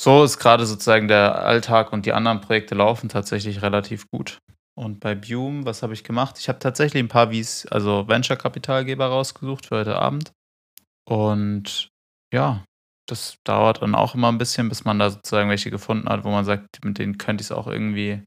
so 0.00 0.22
ist 0.22 0.38
gerade 0.38 0.64
sozusagen 0.64 1.08
der 1.08 1.44
Alltag 1.44 1.92
und 1.92 2.06
die 2.06 2.12
anderen 2.12 2.40
Projekte 2.40 2.74
laufen 2.74 3.08
tatsächlich 3.08 3.62
relativ 3.62 4.08
gut. 4.10 4.38
Und 4.78 5.00
bei 5.00 5.16
Bume, 5.16 5.64
was 5.64 5.82
habe 5.82 5.92
ich 5.92 6.04
gemacht? 6.04 6.36
Ich 6.38 6.48
habe 6.48 6.60
tatsächlich 6.60 7.02
ein 7.02 7.08
paar 7.08 7.32
Vs, 7.32 7.66
also 7.66 8.06
Venture-Kapitalgeber 8.06 9.06
rausgesucht 9.06 9.66
für 9.66 9.78
heute 9.78 9.96
Abend. 9.96 10.30
Und 11.04 11.88
ja, 12.32 12.64
das 13.08 13.38
dauert 13.44 13.82
dann 13.82 13.96
auch 13.96 14.14
immer 14.14 14.28
ein 14.28 14.38
bisschen, 14.38 14.68
bis 14.68 14.84
man 14.84 15.00
da 15.00 15.10
sozusagen 15.10 15.50
welche 15.50 15.72
gefunden 15.72 16.08
hat, 16.08 16.22
wo 16.22 16.30
man 16.30 16.44
sagt, 16.44 16.84
mit 16.84 16.98
denen 16.98 17.18
könnte 17.18 17.42
ich 17.42 17.48
es 17.48 17.52
auch 17.52 17.66
irgendwie, 17.66 18.22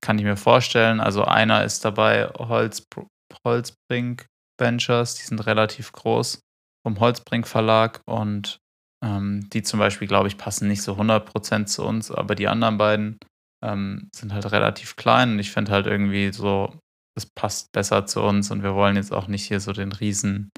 kann 0.00 0.18
ich 0.18 0.24
mir 0.24 0.36
vorstellen. 0.36 0.98
Also 0.98 1.24
einer 1.24 1.62
ist 1.62 1.84
dabei, 1.84 2.28
Holz, 2.36 2.84
Holzbrink 3.46 4.26
Ventures, 4.58 5.14
die 5.14 5.22
sind 5.22 5.46
relativ 5.46 5.92
groß 5.92 6.40
vom 6.84 6.98
Holzbrink 6.98 7.46
Verlag 7.46 8.00
und 8.06 8.58
ähm, 9.04 9.48
die 9.52 9.62
zum 9.62 9.78
Beispiel, 9.78 10.08
glaube 10.08 10.26
ich, 10.26 10.36
passen 10.36 10.66
nicht 10.66 10.82
so 10.82 10.94
100% 10.94 11.66
zu 11.66 11.84
uns, 11.84 12.10
aber 12.10 12.34
die 12.34 12.48
anderen 12.48 12.76
beiden 12.76 13.18
ähm, 13.62 14.08
sind 14.14 14.32
halt 14.32 14.50
relativ 14.52 14.96
klein 14.96 15.32
und 15.32 15.38
ich 15.38 15.50
finde 15.50 15.72
halt 15.72 15.86
irgendwie 15.86 16.32
so, 16.32 16.74
das 17.16 17.26
passt 17.26 17.72
besser 17.72 18.06
zu 18.06 18.22
uns 18.22 18.50
und 18.50 18.62
wir 18.62 18.74
wollen 18.74 18.96
jetzt 18.96 19.12
auch 19.12 19.28
nicht 19.28 19.46
hier 19.46 19.60
so 19.60 19.72
den 19.72 19.92
riesen, 19.92 20.50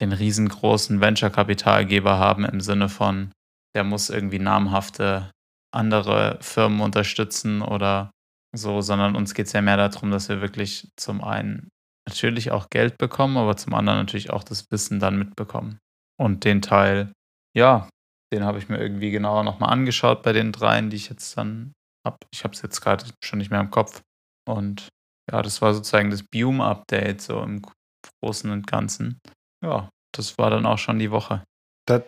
den 0.00 0.12
riesengroßen 0.12 1.00
Venture-Kapitalgeber 1.00 2.18
haben 2.18 2.44
im 2.44 2.60
Sinne 2.60 2.88
von, 2.88 3.32
der 3.74 3.84
muss 3.84 4.10
irgendwie 4.10 4.38
namhafte 4.38 5.30
andere 5.74 6.38
Firmen 6.40 6.80
unterstützen 6.80 7.62
oder 7.62 8.10
so, 8.54 8.80
sondern 8.80 9.16
uns 9.16 9.34
geht 9.34 9.46
es 9.46 9.52
ja 9.52 9.60
mehr 9.60 9.76
darum, 9.76 10.10
dass 10.10 10.28
wir 10.28 10.40
wirklich 10.40 10.88
zum 10.96 11.22
einen 11.22 11.68
natürlich 12.08 12.50
auch 12.52 12.70
Geld 12.70 12.98
bekommen, 12.98 13.36
aber 13.36 13.56
zum 13.56 13.74
anderen 13.74 13.98
natürlich 13.98 14.30
auch 14.30 14.44
das 14.44 14.70
Wissen 14.70 15.00
dann 15.00 15.18
mitbekommen. 15.18 15.78
Und 16.18 16.44
den 16.44 16.62
Teil, 16.62 17.12
ja, 17.54 17.88
den 18.32 18.44
habe 18.44 18.58
ich 18.58 18.68
mir 18.68 18.78
irgendwie 18.78 19.10
genauer 19.10 19.44
nochmal 19.44 19.70
angeschaut 19.70 20.22
bei 20.22 20.32
den 20.32 20.52
dreien, 20.52 20.88
die 20.88 20.96
ich 20.96 21.08
jetzt 21.10 21.36
dann 21.36 21.72
habe. 22.06 22.16
Ich 22.32 22.44
habe 22.44 22.54
es 22.54 22.62
jetzt 22.62 22.80
gerade 22.80 23.04
schon 23.22 23.38
nicht 23.38 23.50
mehr 23.50 23.60
im 23.60 23.70
Kopf. 23.70 24.00
Und 24.48 24.88
ja, 25.30 25.42
das 25.42 25.60
war 25.60 25.74
sozusagen 25.74 26.10
das 26.10 26.22
Biome-Update 26.22 27.20
so 27.20 27.42
im 27.42 27.62
Großen 28.22 28.50
und 28.50 28.66
Ganzen. 28.66 29.18
Ja, 29.62 29.90
das 30.14 30.38
war 30.38 30.50
dann 30.50 30.64
auch 30.64 30.78
schon 30.78 30.98
die 30.98 31.10
Woche. 31.10 31.42
That 31.88 32.06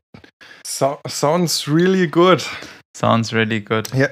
so 0.66 0.98
sounds 1.06 1.68
really 1.68 2.08
good. 2.08 2.48
Sounds 2.96 3.32
really 3.32 3.60
good. 3.60 3.92
Ja, 3.94 4.08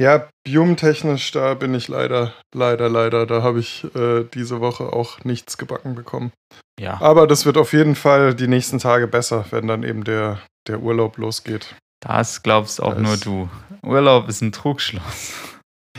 ja 0.00 0.28
Biom-technisch, 0.46 1.30
da 1.32 1.54
bin 1.54 1.74
ich 1.74 1.88
leider, 1.88 2.34
leider, 2.54 2.88
leider, 2.88 3.26
da 3.26 3.42
habe 3.42 3.60
ich 3.60 3.84
äh, 3.94 4.24
diese 4.24 4.60
Woche 4.60 4.92
auch 4.92 5.24
nichts 5.24 5.56
gebacken 5.56 5.94
bekommen. 5.94 6.32
Ja. 6.78 7.00
Aber 7.00 7.26
das 7.26 7.46
wird 7.46 7.56
auf 7.56 7.72
jeden 7.72 7.94
Fall 7.94 8.34
die 8.34 8.48
nächsten 8.48 8.78
Tage 8.78 9.06
besser, 9.06 9.46
wenn 9.50 9.66
dann 9.66 9.82
eben 9.82 10.04
der, 10.04 10.40
der 10.68 10.80
Urlaub 10.80 11.16
losgeht. 11.16 11.74
Das 12.00 12.42
glaubst 12.42 12.80
auch 12.82 12.94
Das- 12.94 13.02
nur 13.02 13.16
du. 13.16 13.48
Urlaub 13.82 14.28
ist 14.28 14.40
ein 14.42 14.52
Trugschluss. 14.52 15.32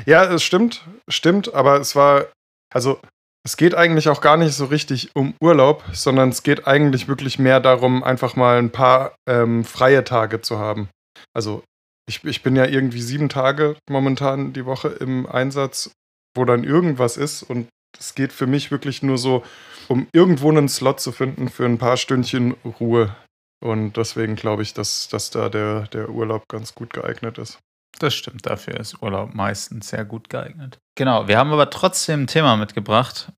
Ja, 0.06 0.24
es 0.25 0.44
stimmt, 0.44 0.86
stimmt, 1.10 1.56
aber 1.56 1.80
es 1.80 1.96
war, 1.96 2.27
also 2.72 3.00
es 3.44 3.58
geht 3.58 3.74
eigentlich 3.74 4.10
auch 4.10 4.22
gar 4.22 4.38
nicht 4.38 4.54
so 4.54 4.66
richtig 4.66 5.10
um 5.16 5.34
Urlaub, 5.42 5.84
sondern 5.92 6.30
es 6.30 6.44
geht 6.44 6.68
eigentlich 6.68 7.08
wirklich 7.08 7.39
mehr 7.39 7.60
darum, 7.60 8.04
einfach 8.04 8.36
mal 8.36 8.60
ein 8.60 8.70
paar 8.70 9.16
ähm, 9.27 9.66
freie 9.66 10.04
Tage 10.04 10.39
zu 10.42 10.60
haben. 10.60 10.88
Also 11.34 11.63
ich, 12.08 12.24
ich 12.25 12.44
bin 12.44 12.56
ja 12.56 12.66
irgendwie 12.66 13.01
sieben 13.01 13.27
Tage 13.27 13.75
momentan 13.89 14.54
die 14.54 14.66
Woche 14.68 14.89
im 14.89 15.25
Einsatz, 15.25 15.89
wo 16.36 16.46
dann 16.46 16.63
irgendwas 16.63 17.18
ist 17.18 17.42
und 17.42 17.68
es 18.00 18.13
geht 18.13 18.32
für 18.32 18.46
mich 18.46 18.70
wirklich 18.70 19.01
nur 19.01 19.18
so, 19.18 19.44
um 19.88 20.08
irgendwo 20.13 20.50
einen 20.51 20.70
Slot 20.70 21.00
zu 21.00 21.12
finden 21.12 21.50
für 21.50 21.66
ein 21.66 21.80
paar 21.80 21.98
Stündchen 21.98 22.56
Ruhe. 22.80 23.16
Und 23.63 23.97
deswegen 23.97 24.35
glaube 24.35 24.61
ich, 24.61 24.73
dass, 24.73 25.07
dass 25.07 25.31
da 25.31 25.49
der, 25.49 25.87
der 25.87 26.09
Urlaub 26.09 26.47
ganz 26.47 26.75
gut 26.75 26.93
geeignet 26.93 27.37
ist. 27.37 27.59
Das 27.99 28.13
stimmt, 28.13 28.45
dafür 28.45 28.79
ist 28.79 29.01
Urlaub 29.01 29.33
meistens 29.33 29.89
sehr 29.89 30.05
gut 30.05 30.29
geeignet. 30.29 30.77
Genau, 30.95 31.27
wir 31.27 31.37
haben 31.37 31.51
aber 31.51 31.69
trotzdem 31.69 32.23
ein 32.23 32.27
Thema 32.27 32.55
mitgebracht. 32.55 33.31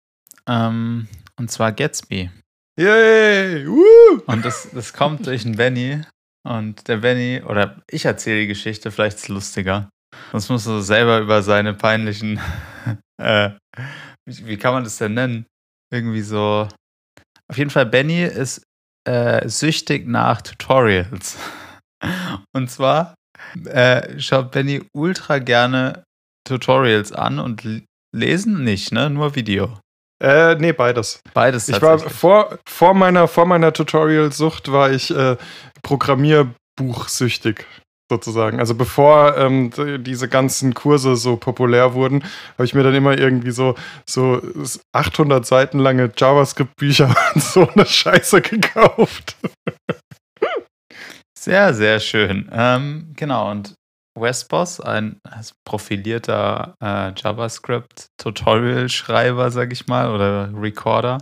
Ähm, 0.47 1.07
und 1.37 1.49
zwar 1.49 1.71
Gatsby. 1.71 2.29
Yay! 2.77 3.67
Woo! 3.67 4.21
Und 4.25 4.43
das, 4.43 4.69
das 4.73 4.93
kommt 4.93 5.27
durch 5.27 5.43
den 5.43 5.55
Benny. 5.55 6.01
Und 6.47 6.87
der 6.87 6.97
Benny, 6.97 7.41
oder 7.45 7.81
ich 7.89 8.05
erzähle 8.05 8.41
die 8.41 8.47
Geschichte, 8.47 8.91
vielleicht 8.91 9.17
ist 9.17 9.23
es 9.23 9.29
lustiger. 9.29 9.89
Sonst 10.31 10.49
musst 10.49 10.67
du 10.67 10.81
selber 10.81 11.19
über 11.19 11.41
seine 11.41 11.73
peinlichen, 11.73 12.39
äh, 13.21 13.51
wie, 14.25 14.47
wie 14.47 14.57
kann 14.57 14.73
man 14.73 14.83
das 14.83 14.97
denn 14.97 15.13
nennen? 15.13 15.45
Irgendwie 15.91 16.21
so. 16.21 16.67
Auf 17.47 17.57
jeden 17.57 17.69
Fall, 17.69 17.85
Benny 17.85 18.23
ist 18.23 18.63
äh, 19.07 19.47
süchtig 19.47 20.07
nach 20.07 20.41
Tutorials. 20.41 21.37
Und 22.53 22.69
zwar 22.69 23.15
äh, 23.65 24.19
schaut 24.19 24.51
Benny 24.51 24.81
ultra 24.93 25.39
gerne 25.39 26.03
Tutorials 26.47 27.11
an 27.11 27.39
und 27.39 27.63
lesen 28.15 28.63
nicht, 28.63 28.91
ne? 28.91 29.09
Nur 29.09 29.35
Video. 29.35 29.79
Äh, 30.21 30.55
nee, 30.55 30.73
beides. 30.73 31.21
Beides 31.33 31.69
Ich 31.69 31.81
war 31.81 31.97
vor, 31.99 32.59
vor 32.67 32.93
meiner, 32.93 33.27
vor 33.27 33.45
meiner 33.45 33.71
Tutorial-Sucht 33.71 34.71
war 34.71 34.91
ich 34.91 35.11
äh, 35.11 35.37
Programmierbuchsüchtig. 35.81 37.65
Sozusagen. 38.09 38.59
Also 38.59 38.75
bevor 38.75 39.37
ähm, 39.37 39.71
diese 40.03 40.27
ganzen 40.27 40.73
Kurse 40.73 41.15
so 41.15 41.37
populär 41.37 41.93
wurden, 41.93 42.23
habe 42.53 42.65
ich 42.65 42.73
mir 42.73 42.83
dann 42.83 42.95
immer 42.95 43.17
irgendwie 43.17 43.51
so, 43.51 43.75
so 44.05 44.41
800 44.93 45.45
Seiten 45.45 45.79
lange 45.79 46.11
JavaScript-Bücher 46.15 47.15
und 47.35 47.43
so 47.43 47.67
eine 47.69 47.85
Scheiße 47.85 48.41
gekauft. 48.41 49.37
Sehr, 51.37 51.73
sehr 51.73 51.99
schön. 51.99 52.49
Ähm, 52.51 53.13
genau, 53.15 53.51
und 53.51 53.73
Westboss, 54.19 54.81
ein 54.81 55.21
profilierter 55.65 56.75
äh, 56.83 57.13
JavaScript-Tutorial-Schreiber, 57.15 59.49
sag 59.49 59.71
ich 59.71 59.87
mal, 59.87 60.13
oder 60.13 60.51
Recorder, 60.53 61.19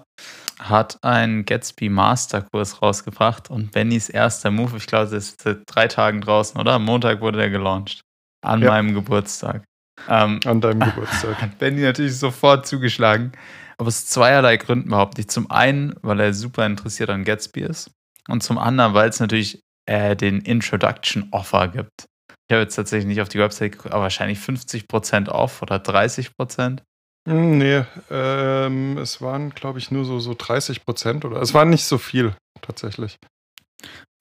hat 0.60 0.98
einen 1.04 1.46
Gatsby 1.46 1.90
Masterkurs 1.90 2.82
rausgebracht 2.82 3.50
und 3.50 3.72
Bennys 3.72 4.10
erster 4.10 4.52
Move, 4.52 4.78
ich 4.78 4.88
glaube, 4.88 5.06
das 5.06 5.30
ist 5.30 5.42
seit 5.42 5.60
drei 5.68 5.88
Tagen 5.88 6.22
draußen, 6.22 6.60
oder? 6.60 6.74
Am 6.74 6.86
Montag 6.86 7.22
wurde 7.22 7.38
der 7.38 7.50
gelauncht. 7.50 8.02
An 8.44 8.62
ja. 8.62 8.70
meinem 8.70 8.94
Geburtstag. 8.94 9.64
Ähm, 10.08 10.40
An 10.46 10.62
deinem 10.62 10.80
Geburtstag. 10.92 11.42
Hat 11.42 11.60
Benny 11.60 11.82
natürlich 11.82 12.18
sofort 12.18 12.68
zugeschlagen. 12.68 13.32
Aber 13.78 13.88
aus 13.88 14.08
zweierlei 14.08 14.58
Gründen 14.58 14.90
behaupte 14.90 15.22
ich. 15.22 15.28
Zum 15.28 15.50
einen, 15.52 15.96
weil 16.02 16.20
er 16.20 16.34
super 16.34 16.66
interessiert 16.66 17.10
an 17.10 17.24
Gatsby 17.24 17.62
ist. 17.62 17.92
Und 18.28 18.44
zum 18.44 18.58
anderen, 18.58 18.94
weil 18.94 19.10
es 19.10 19.20
natürlich 19.20 19.62
äh, 19.86 20.16
den 20.16 20.42
Introduction 20.42 21.28
Offer 21.32 21.68
gibt. 21.70 22.06
Ich 22.50 22.54
habe 22.54 22.64
jetzt 22.64 22.76
tatsächlich 22.76 23.08
nicht 23.08 23.22
auf 23.22 23.30
die 23.30 23.40
Website 23.40 23.74
geguckt, 23.74 23.94
aber 23.94 24.04
wahrscheinlich 24.04 24.40
50% 24.40 25.30
off 25.30 25.62
oder 25.62 25.78
30%. 25.78 26.80
Hm, 27.28 27.58
nee, 27.58 27.84
ähm, 28.10 28.98
es 28.98 29.22
waren, 29.22 29.50
glaube 29.50 29.80
ich, 29.80 29.92
nur 29.92 30.06
so, 30.06 30.20
so 30.20 30.34
30 30.38 30.86
Prozent 30.86 31.26
oder 31.26 31.42
es 31.42 31.54
waren 31.54 31.70
nicht 31.70 31.84
so 31.84 31.98
viel 31.98 32.34
tatsächlich. 32.62 33.18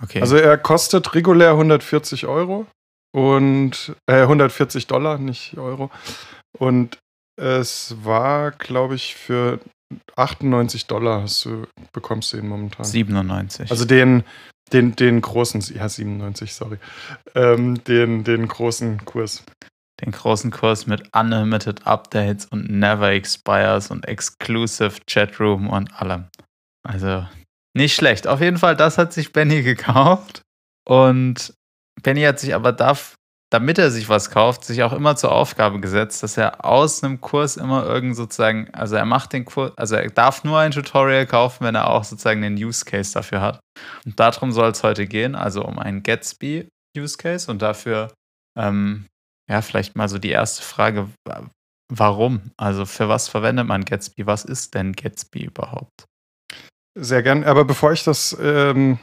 Okay. 0.02 0.20
Also 0.20 0.36
er 0.36 0.58
kostet 0.58 1.14
regulär 1.14 1.50
140 1.50 2.26
Euro 2.26 2.66
und 3.14 3.94
äh, 4.06 4.22
140 4.22 4.88
Dollar, 4.88 5.18
nicht 5.18 5.56
Euro. 5.56 5.90
Und 6.58 6.98
es 7.40 7.94
war, 8.02 8.50
glaube 8.50 8.96
ich, 8.96 9.14
für 9.14 9.60
98 10.16 10.86
Dollar 10.86 11.22
hast 11.22 11.44
du, 11.44 11.66
bekommst 11.92 12.32
du 12.32 12.38
ihn 12.38 12.48
momentan. 12.48 12.84
97. 12.84 13.70
Also 13.70 13.84
den, 13.84 14.24
den, 14.72 14.96
den 14.96 15.20
großen, 15.20 15.62
ja 15.74 15.88
97, 15.88 16.52
sorry. 16.52 16.78
Ähm, 17.36 17.82
den, 17.84 18.24
den 18.24 18.48
großen 18.48 19.04
Kurs 19.04 19.44
den 20.02 20.12
großen 20.12 20.50
Kurs 20.50 20.86
mit 20.86 21.14
Unlimited 21.14 21.86
Updates 21.86 22.46
und 22.46 22.70
Never 22.70 23.10
Expires 23.10 23.90
und 23.90 24.06
Exclusive 24.06 25.00
Chatroom 25.06 25.68
und 25.68 25.92
allem. 26.00 26.26
Also 26.86 27.26
nicht 27.74 27.94
schlecht. 27.94 28.26
Auf 28.26 28.40
jeden 28.40 28.58
Fall, 28.58 28.76
das 28.76 28.98
hat 28.98 29.12
sich 29.12 29.32
Benny 29.32 29.62
gekauft. 29.62 30.42
Und 30.86 31.54
Benny 32.02 32.22
hat 32.22 32.38
sich 32.38 32.54
aber, 32.54 32.72
darf, 32.72 33.16
damit 33.50 33.78
er 33.78 33.90
sich 33.90 34.08
was 34.08 34.30
kauft, 34.30 34.64
sich 34.64 34.82
auch 34.82 34.92
immer 34.92 35.16
zur 35.16 35.32
Aufgabe 35.32 35.80
gesetzt, 35.80 36.22
dass 36.22 36.36
er 36.36 36.64
aus 36.64 37.02
einem 37.02 37.20
Kurs 37.20 37.56
immer 37.56 37.84
irgend 37.84 38.16
sozusagen, 38.16 38.72
also 38.72 38.96
er 38.96 39.04
macht 39.04 39.32
den 39.32 39.44
Kurs, 39.44 39.72
also 39.76 39.96
er 39.96 40.10
darf 40.10 40.44
nur 40.44 40.58
ein 40.58 40.70
Tutorial 40.72 41.26
kaufen, 41.26 41.64
wenn 41.64 41.74
er 41.74 41.88
auch 41.88 42.04
sozusagen 42.04 42.42
den 42.42 42.56
Use 42.56 42.84
Case 42.84 43.12
dafür 43.12 43.40
hat. 43.40 43.60
Und 44.04 44.18
darum 44.18 44.52
soll 44.52 44.70
es 44.70 44.82
heute 44.82 45.06
gehen, 45.06 45.34
also 45.34 45.64
um 45.64 45.78
einen 45.78 46.02
Gatsby 46.02 46.68
Use 46.96 47.16
Case 47.16 47.50
und 47.50 47.62
dafür 47.62 48.12
ähm, 48.58 49.06
ja, 49.48 49.62
vielleicht 49.62 49.96
mal 49.96 50.08
so 50.08 50.18
die 50.18 50.30
erste 50.30 50.62
Frage, 50.62 51.08
warum? 51.92 52.50
Also 52.56 52.86
für 52.86 53.08
was 53.08 53.28
verwendet 53.28 53.66
man 53.66 53.84
Gatsby? 53.84 54.26
Was 54.26 54.44
ist 54.44 54.74
denn 54.74 54.92
Gatsby 54.92 55.44
überhaupt? 55.44 56.04
Sehr 56.98 57.22
gern, 57.22 57.44
aber 57.44 57.64
bevor 57.64 57.92
ich 57.92 58.04
das, 58.04 58.36
ähm, 58.40 58.98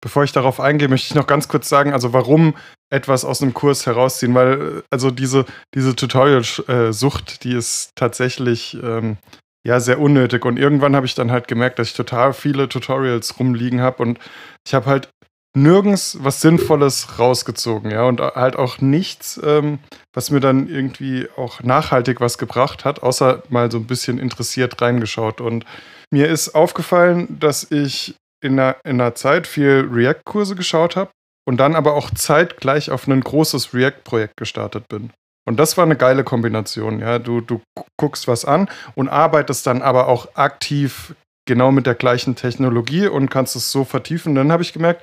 bevor 0.00 0.24
ich 0.24 0.32
darauf 0.32 0.60
eingehe, 0.60 0.88
möchte 0.88 1.08
ich 1.08 1.14
noch 1.14 1.26
ganz 1.26 1.48
kurz 1.48 1.68
sagen, 1.68 1.92
also 1.92 2.12
warum 2.12 2.54
etwas 2.90 3.24
aus 3.24 3.42
einem 3.42 3.54
Kurs 3.54 3.86
herausziehen, 3.86 4.34
weil 4.34 4.84
also 4.90 5.10
diese, 5.10 5.44
diese 5.74 5.96
Tutorial-Sucht, 5.96 7.42
die 7.42 7.54
ist 7.54 7.90
tatsächlich 7.96 8.78
ähm, 8.82 9.18
ja 9.66 9.80
sehr 9.80 9.98
unnötig 9.98 10.44
und 10.44 10.58
irgendwann 10.58 10.94
habe 10.94 11.06
ich 11.06 11.14
dann 11.14 11.32
halt 11.32 11.48
gemerkt, 11.48 11.78
dass 11.78 11.88
ich 11.88 11.94
total 11.94 12.32
viele 12.32 12.68
Tutorials 12.68 13.38
rumliegen 13.40 13.80
habe 13.80 14.02
und 14.02 14.18
ich 14.66 14.74
habe 14.74 14.86
halt 14.86 15.08
nirgends 15.56 16.18
was 16.20 16.40
Sinnvolles 16.40 17.18
rausgezogen, 17.18 17.90
ja, 17.90 18.04
und 18.04 18.20
halt 18.20 18.56
auch 18.56 18.80
nichts, 18.80 19.40
ähm, 19.44 19.78
was 20.12 20.30
mir 20.30 20.40
dann 20.40 20.68
irgendwie 20.68 21.28
auch 21.36 21.62
nachhaltig 21.62 22.20
was 22.20 22.38
gebracht 22.38 22.84
hat, 22.84 23.02
außer 23.02 23.42
mal 23.48 23.70
so 23.70 23.78
ein 23.78 23.86
bisschen 23.86 24.18
interessiert 24.18 24.80
reingeschaut. 24.82 25.40
Und 25.40 25.64
mir 26.10 26.28
ist 26.28 26.54
aufgefallen, 26.54 27.38
dass 27.38 27.70
ich 27.70 28.16
in 28.42 28.58
einer, 28.58 28.76
in 28.84 29.00
einer 29.00 29.14
Zeit 29.14 29.46
viel 29.46 29.88
React-Kurse 29.90 30.56
geschaut 30.56 30.96
habe 30.96 31.10
und 31.46 31.58
dann 31.58 31.76
aber 31.76 31.94
auch 31.94 32.10
zeitgleich 32.10 32.90
auf 32.90 33.06
ein 33.06 33.20
großes 33.20 33.72
React-Projekt 33.72 34.36
gestartet 34.36 34.88
bin. 34.88 35.10
Und 35.46 35.58
das 35.58 35.76
war 35.76 35.84
eine 35.84 35.96
geile 35.96 36.24
Kombination, 36.24 37.00
ja. 37.00 37.18
Du, 37.18 37.40
du 37.40 37.60
guckst 37.96 38.26
was 38.26 38.44
an 38.44 38.68
und 38.94 39.08
arbeitest 39.08 39.66
dann 39.66 39.82
aber 39.82 40.08
auch 40.08 40.34
aktiv 40.34 41.14
genau 41.46 41.70
mit 41.70 41.86
der 41.86 41.94
gleichen 41.94 42.34
Technologie 42.34 43.06
und 43.06 43.30
kannst 43.30 43.54
es 43.54 43.70
so 43.70 43.84
vertiefen. 43.84 44.34
Dann 44.34 44.50
habe 44.50 44.62
ich 44.62 44.72
gemerkt, 44.72 45.02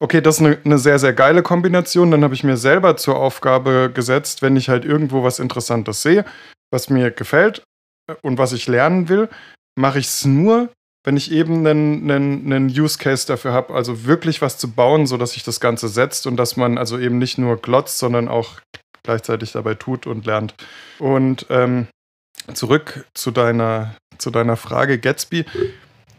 okay, 0.00 0.20
das 0.20 0.36
ist 0.36 0.46
eine, 0.46 0.58
eine, 0.64 0.78
sehr, 0.78 0.98
sehr 0.98 1.12
geile 1.12 1.42
Kombination. 1.42 2.10
Dann 2.10 2.24
habe 2.24 2.34
ich 2.34 2.42
mir 2.42 2.56
selber 2.56 2.96
zur 2.96 3.16
Aufgabe 3.16 3.90
gesetzt, 3.92 4.42
wenn 4.42 4.56
ich 4.56 4.68
halt 4.68 4.84
irgendwo 4.84 5.22
was 5.22 5.38
Interessantes 5.38 6.02
sehe, 6.02 6.24
was 6.70 6.90
mir 6.90 7.10
gefällt 7.10 7.62
äh, 8.08 8.14
und 8.22 8.38
was 8.38 8.52
ich 8.52 8.66
lernen 8.66 9.08
will, 9.08 9.28
mache 9.78 9.98
ich 9.98 10.06
es 10.06 10.24
nur, 10.24 10.70
wenn 11.04 11.16
ich 11.16 11.30
eben 11.30 11.66
einen, 11.66 12.10
einen, 12.10 12.52
einen 12.52 12.68
Use 12.68 12.98
Case 12.98 13.26
dafür 13.26 13.52
habe, 13.52 13.74
also 13.74 14.04
wirklich 14.04 14.42
was 14.42 14.58
zu 14.58 14.70
bauen, 14.70 15.06
sodass 15.06 15.32
sich 15.32 15.44
das 15.44 15.60
Ganze 15.60 15.88
setzt 15.88 16.26
und 16.26 16.36
dass 16.36 16.56
man 16.56 16.76
also 16.76 16.98
eben 16.98 17.18
nicht 17.18 17.38
nur 17.38 17.56
glotzt, 17.56 17.98
sondern 17.98 18.28
auch 18.28 18.60
gleichzeitig 19.02 19.52
dabei 19.52 19.74
tut 19.74 20.06
und 20.06 20.26
lernt. 20.26 20.54
Und 20.98 21.46
ähm, 21.48 21.86
zurück 22.52 23.06
zu 23.14 23.30
deiner, 23.30 23.96
zu 24.18 24.30
deiner 24.30 24.56
Frage, 24.56 24.98
Gatsby. 24.98 25.46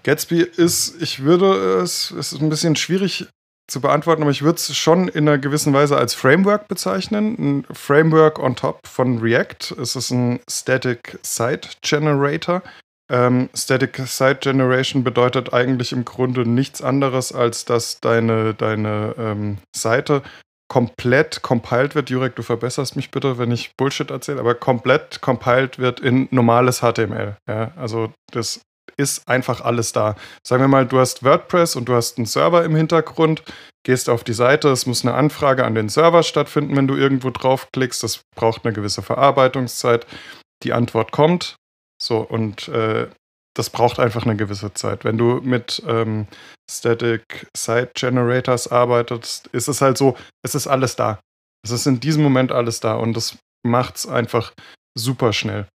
Gatsby 0.03 0.41
ist, 0.41 0.99
ich 0.99 1.21
würde 1.21 1.79
es, 1.81 2.09
es 2.11 2.33
ist 2.33 2.41
ein 2.41 2.49
bisschen 2.49 2.75
schwierig 2.75 3.27
zu 3.71 3.81
beantworten, 3.81 4.21
aber 4.21 4.31
ich 4.31 4.43
würde 4.43 4.57
es 4.57 4.75
schon 4.75 5.07
in 5.07 5.27
einer 5.27 5.37
gewissen 5.37 5.73
Weise 5.73 5.97
als 5.97 6.13
Framework 6.13 6.67
bezeichnen. 6.67 7.35
Ein 7.39 7.65
Framework 7.73 8.37
on 8.37 8.55
top 8.55 8.85
von 8.85 9.19
React. 9.19 9.75
Es 9.81 9.95
ist 9.95 10.11
ein 10.11 10.39
Static 10.49 11.17
Site 11.23 11.69
Generator. 11.81 12.61
Ähm, 13.11 13.49
Static 13.53 13.97
Site 14.05 14.39
Generation 14.41 15.03
bedeutet 15.03 15.53
eigentlich 15.53 15.91
im 15.91 16.05
Grunde 16.05 16.47
nichts 16.47 16.81
anderes, 16.81 17.33
als 17.33 17.65
dass 17.65 17.99
deine, 17.99 18.53
deine 18.53 19.15
ähm, 19.17 19.57
Seite 19.75 20.21
komplett 20.69 21.41
compiled 21.41 21.95
wird. 21.95 22.09
Jurek, 22.09 22.35
du 22.35 22.43
verbesserst 22.43 22.95
mich 22.95 23.11
bitte, 23.11 23.37
wenn 23.37 23.51
ich 23.51 23.75
Bullshit 23.75 24.09
erzähle, 24.09 24.39
aber 24.39 24.55
komplett 24.55 25.19
compiled 25.19 25.79
wird 25.79 25.99
in 25.99 26.29
normales 26.31 26.79
HTML. 26.79 27.35
Ja? 27.47 27.71
Also 27.75 28.13
das 28.31 28.61
ist 28.97 29.27
einfach 29.27 29.61
alles 29.61 29.93
da. 29.93 30.15
Sagen 30.45 30.63
wir 30.63 30.67
mal, 30.67 30.85
du 30.85 30.99
hast 30.99 31.23
WordPress 31.23 31.75
und 31.75 31.85
du 31.85 31.93
hast 31.93 32.17
einen 32.17 32.25
Server 32.25 32.63
im 32.63 32.75
Hintergrund, 32.75 33.43
gehst 33.83 34.09
auf 34.09 34.23
die 34.23 34.33
Seite, 34.33 34.69
es 34.69 34.85
muss 34.85 35.03
eine 35.03 35.13
Anfrage 35.13 35.65
an 35.65 35.75
den 35.75 35.89
Server 35.89 36.23
stattfinden, 36.23 36.75
wenn 36.75 36.87
du 36.87 36.95
irgendwo 36.95 37.29
draufklickst. 37.29 38.03
Das 38.03 38.21
braucht 38.35 38.65
eine 38.65 38.73
gewisse 38.73 39.01
Verarbeitungszeit. 39.01 40.05
Die 40.63 40.73
Antwort 40.73 41.11
kommt. 41.11 41.55
So, 42.01 42.19
und 42.19 42.67
äh, 42.67 43.07
das 43.55 43.69
braucht 43.69 43.99
einfach 43.99 44.25
eine 44.25 44.35
gewisse 44.35 44.73
Zeit. 44.73 45.03
Wenn 45.03 45.17
du 45.17 45.41
mit 45.41 45.83
ähm, 45.87 46.27
Static 46.69 47.47
Site 47.55 47.91
Generators 47.95 48.71
arbeitest, 48.71 49.47
ist 49.47 49.67
es 49.67 49.81
halt 49.81 49.97
so, 49.97 50.15
es 50.43 50.55
ist 50.55 50.67
alles 50.67 50.95
da. 50.95 51.19
Es 51.63 51.71
ist 51.71 51.85
in 51.85 51.99
diesem 51.99 52.23
Moment 52.23 52.51
alles 52.51 52.79
da 52.79 52.95
und 52.95 53.13
das 53.15 53.37
macht 53.63 53.97
es 53.97 54.07
einfach 54.07 54.53
super 54.97 55.33
schnell. 55.33 55.67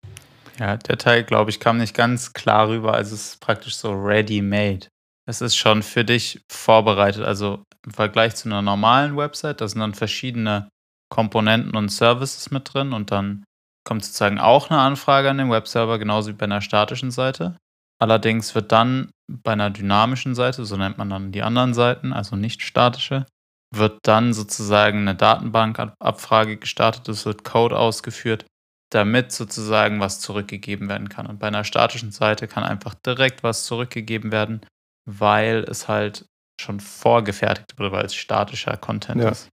Ja, 0.58 0.76
der 0.76 0.98
Teil, 0.98 1.24
glaube 1.24 1.50
ich, 1.50 1.58
kam 1.58 1.78
nicht 1.78 1.94
ganz 1.94 2.32
klar 2.32 2.68
rüber. 2.68 2.94
Also 2.94 3.14
es 3.14 3.32
ist 3.32 3.40
praktisch 3.40 3.76
so 3.76 3.92
ready-made. 3.92 4.86
Es 5.26 5.40
ist 5.40 5.56
schon 5.56 5.82
für 5.82 6.04
dich 6.04 6.40
vorbereitet. 6.50 7.24
Also 7.24 7.64
im 7.84 7.92
Vergleich 7.92 8.36
zu 8.36 8.48
einer 8.48 8.62
normalen 8.62 9.16
Website, 9.16 9.60
da 9.60 9.68
sind 9.68 9.80
dann 9.80 9.94
verschiedene 9.94 10.68
Komponenten 11.10 11.76
und 11.76 11.90
Services 11.90 12.50
mit 12.50 12.72
drin 12.72 12.92
und 12.92 13.10
dann 13.10 13.44
kommt 13.86 14.04
sozusagen 14.04 14.38
auch 14.38 14.70
eine 14.70 14.80
Anfrage 14.80 15.28
an 15.28 15.38
den 15.38 15.50
Webserver, 15.50 15.98
genauso 15.98 16.30
wie 16.30 16.34
bei 16.34 16.44
einer 16.44 16.60
statischen 16.60 17.10
Seite. 17.10 17.56
Allerdings 18.00 18.54
wird 18.54 18.72
dann 18.72 19.10
bei 19.30 19.52
einer 19.52 19.70
dynamischen 19.70 20.34
Seite, 20.34 20.64
so 20.64 20.76
nennt 20.76 20.98
man 20.98 21.10
dann 21.10 21.32
die 21.32 21.42
anderen 21.42 21.74
Seiten, 21.74 22.12
also 22.12 22.36
nicht 22.36 22.62
statische, 22.62 23.26
wird 23.74 23.98
dann 24.02 24.32
sozusagen 24.32 25.00
eine 25.00 25.14
Datenbankabfrage 25.14 26.56
gestartet, 26.56 27.08
es 27.08 27.26
wird 27.26 27.44
Code 27.44 27.78
ausgeführt 27.78 28.46
damit 28.94 29.32
sozusagen 29.32 30.00
was 30.00 30.20
zurückgegeben 30.20 30.88
werden 30.88 31.08
kann. 31.08 31.26
Und 31.26 31.38
bei 31.38 31.48
einer 31.48 31.64
statischen 31.64 32.12
Seite 32.12 32.46
kann 32.46 32.64
einfach 32.64 32.94
direkt 32.94 33.42
was 33.42 33.64
zurückgegeben 33.64 34.32
werden, 34.32 34.60
weil 35.04 35.64
es 35.68 35.88
halt 35.88 36.26
schon 36.60 36.80
vorgefertigt 36.80 37.78
wurde, 37.78 37.92
weil 37.92 38.04
es 38.04 38.14
statischer 38.14 38.76
Content 38.76 39.22
ja. 39.22 39.30
ist. 39.30 39.48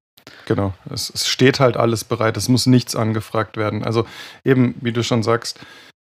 Genau, 0.46 0.74
es, 0.90 1.10
es, 1.10 1.28
steht 1.28 1.60
halt 1.60 1.78
alles 1.78 2.04
bereit, 2.04 2.38
es 2.38 2.48
muss 2.48 2.68
nichts 2.68 2.96
angefragt 2.96 3.58
werden. 3.58 3.84
Also 3.84 4.06
eben, 4.46 4.76
wie 4.80 4.92
du 4.92 5.04
schon 5.04 5.24
sagst, 5.24 5.60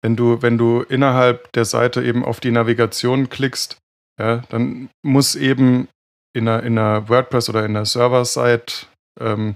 wenn 0.02 0.18
du, 0.18 0.42
wenn 0.42 0.58
du 0.58 0.82
innerhalb 0.82 1.52
der 1.54 1.64
Seite 1.66 2.04
eben 2.04 2.26
auf 2.26 2.42
die 2.42 2.52
Navigation 2.52 3.30
klickst, 3.30 3.78
ja, 4.20 4.38
dann 4.50 4.90
muss 5.02 5.36
eben 5.36 5.88
in 6.34 6.48
einer, 6.48 6.64
in 6.64 6.78
einer 6.78 7.08
WordPress 7.08 7.50
oder 7.50 7.64
in 7.64 7.76
einer 7.76 7.86
Server-Site 7.86 8.88
ähm, 9.20 9.56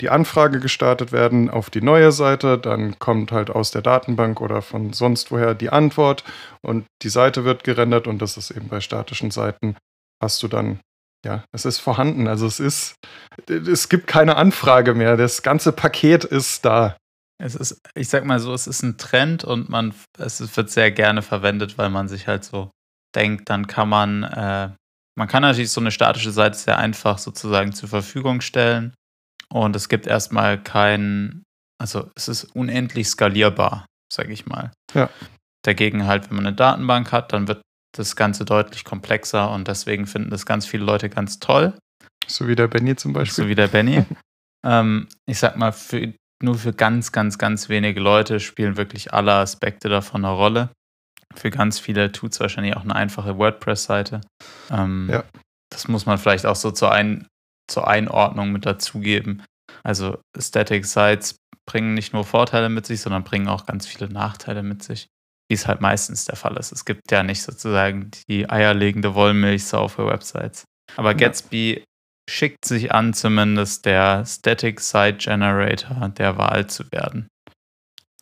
die 0.00 0.10
Anfrage 0.10 0.60
gestartet 0.60 1.12
werden 1.12 1.48
auf 1.48 1.70
die 1.70 1.80
neue 1.80 2.12
Seite, 2.12 2.58
dann 2.58 2.98
kommt 2.98 3.32
halt 3.32 3.50
aus 3.50 3.70
der 3.70 3.82
Datenbank 3.82 4.40
oder 4.40 4.60
von 4.60 4.92
sonst 4.92 5.30
woher 5.30 5.54
die 5.54 5.70
Antwort 5.70 6.22
und 6.60 6.84
die 7.02 7.08
Seite 7.08 7.44
wird 7.44 7.64
gerendert 7.64 8.06
und 8.06 8.20
das 8.20 8.36
ist 8.36 8.50
eben 8.50 8.68
bei 8.68 8.80
statischen 8.80 9.30
Seiten 9.30 9.76
hast 10.22 10.42
du 10.42 10.48
dann, 10.48 10.80
ja, 11.24 11.44
es 11.52 11.64
ist 11.64 11.78
vorhanden. 11.78 12.28
Also 12.28 12.46
es 12.46 12.60
ist, 12.60 12.94
es 13.48 13.88
gibt 13.88 14.06
keine 14.06 14.36
Anfrage 14.36 14.94
mehr. 14.94 15.16
Das 15.16 15.42
ganze 15.42 15.72
Paket 15.72 16.24
ist 16.24 16.64
da. 16.64 16.96
Es 17.38 17.54
ist, 17.54 17.80
ich 17.94 18.08
sag 18.08 18.24
mal 18.24 18.40
so, 18.40 18.54
es 18.54 18.66
ist 18.66 18.82
ein 18.82 18.96
Trend 18.96 19.44
und 19.44 19.68
man, 19.68 19.94
es 20.18 20.56
wird 20.56 20.70
sehr 20.70 20.90
gerne 20.90 21.20
verwendet, 21.20 21.76
weil 21.76 21.90
man 21.90 22.08
sich 22.08 22.28
halt 22.28 22.44
so 22.44 22.70
denkt, 23.14 23.50
dann 23.50 23.66
kann 23.66 23.88
man, 23.88 24.22
äh, 24.22 24.70
man 25.18 25.28
kann 25.28 25.42
natürlich 25.42 25.70
so 25.70 25.80
eine 25.80 25.90
statische 25.90 26.32
Seite 26.32 26.56
sehr 26.56 26.78
einfach 26.78 27.18
sozusagen 27.18 27.72
zur 27.72 27.88
Verfügung 27.88 28.40
stellen 28.40 28.94
und 29.52 29.76
es 29.76 29.88
gibt 29.88 30.06
erstmal 30.06 30.62
keinen, 30.62 31.44
also 31.78 32.10
es 32.14 32.28
ist 32.28 32.44
unendlich 32.44 33.08
skalierbar, 33.08 33.86
sage 34.12 34.32
ich 34.32 34.46
mal. 34.46 34.72
Ja. 34.94 35.10
Dagegen 35.64 36.06
halt, 36.06 36.28
wenn 36.28 36.36
man 36.36 36.46
eine 36.46 36.56
Datenbank 36.56 37.12
hat, 37.12 37.32
dann 37.32 37.48
wird 37.48 37.62
das 37.96 38.16
Ganze 38.16 38.44
deutlich 38.44 38.84
komplexer 38.84 39.50
und 39.50 39.68
deswegen 39.68 40.06
finden 40.06 40.30
das 40.30 40.46
ganz 40.46 40.66
viele 40.66 40.84
Leute 40.84 41.08
ganz 41.08 41.38
toll. 41.38 41.76
So 42.26 42.48
wie 42.48 42.56
der 42.56 42.68
Benny 42.68 42.96
zum 42.96 43.12
Beispiel. 43.12 43.44
So 43.44 43.48
wie 43.48 43.54
der 43.54 43.68
Benny. 43.68 44.04
ähm, 44.66 45.08
ich 45.26 45.38
sag 45.38 45.56
mal, 45.56 45.72
für, 45.72 46.12
nur 46.42 46.56
für 46.56 46.72
ganz, 46.72 47.12
ganz, 47.12 47.38
ganz 47.38 47.68
wenige 47.68 48.00
Leute 48.00 48.40
spielen 48.40 48.76
wirklich 48.76 49.14
alle 49.14 49.32
Aspekte 49.34 49.88
davon 49.88 50.24
eine 50.24 50.34
Rolle. 50.34 50.70
Für 51.34 51.50
ganz 51.50 51.78
viele 51.78 52.12
tut 52.12 52.32
es 52.32 52.40
wahrscheinlich 52.40 52.76
auch 52.76 52.84
eine 52.84 52.94
einfache 52.94 53.38
WordPress-Seite. 53.38 54.20
Ähm, 54.70 55.08
ja. 55.10 55.24
Das 55.70 55.88
muss 55.88 56.06
man 56.06 56.18
vielleicht 56.18 56.46
auch 56.46 56.56
so 56.56 56.70
zur, 56.70 56.92
Ein 56.92 57.26
zur 57.68 57.88
Einordnung 57.88 58.52
mit 58.52 58.66
dazugeben. 58.66 59.42
Also 59.82 60.18
Static 60.38 60.84
Sites 60.84 61.36
bringen 61.66 61.94
nicht 61.94 62.12
nur 62.12 62.24
Vorteile 62.24 62.68
mit 62.68 62.86
sich, 62.86 63.00
sondern 63.00 63.24
bringen 63.24 63.48
auch 63.48 63.66
ganz 63.66 63.86
viele 63.86 64.08
Nachteile 64.08 64.62
mit 64.62 64.82
sich 64.82 65.08
wie 65.48 65.54
es 65.54 65.66
halt 65.66 65.80
meistens 65.80 66.24
der 66.24 66.36
Fall 66.36 66.56
ist. 66.56 66.72
Es 66.72 66.84
gibt 66.84 67.10
ja 67.10 67.22
nicht 67.22 67.42
sozusagen 67.42 68.10
die 68.28 68.50
eierlegende 68.50 69.14
Wollmilchsau 69.14 69.88
für 69.88 70.06
Websites. 70.06 70.64
Aber 70.96 71.14
Gatsby 71.14 71.84
schickt 72.28 72.64
sich 72.64 72.92
an, 72.92 73.12
zumindest 73.14 73.84
der 73.86 74.24
Static 74.26 74.80
Site 74.80 75.18
Generator 75.18 76.08
der 76.08 76.38
Wahl 76.38 76.66
zu 76.68 76.90
werden. 76.90 77.28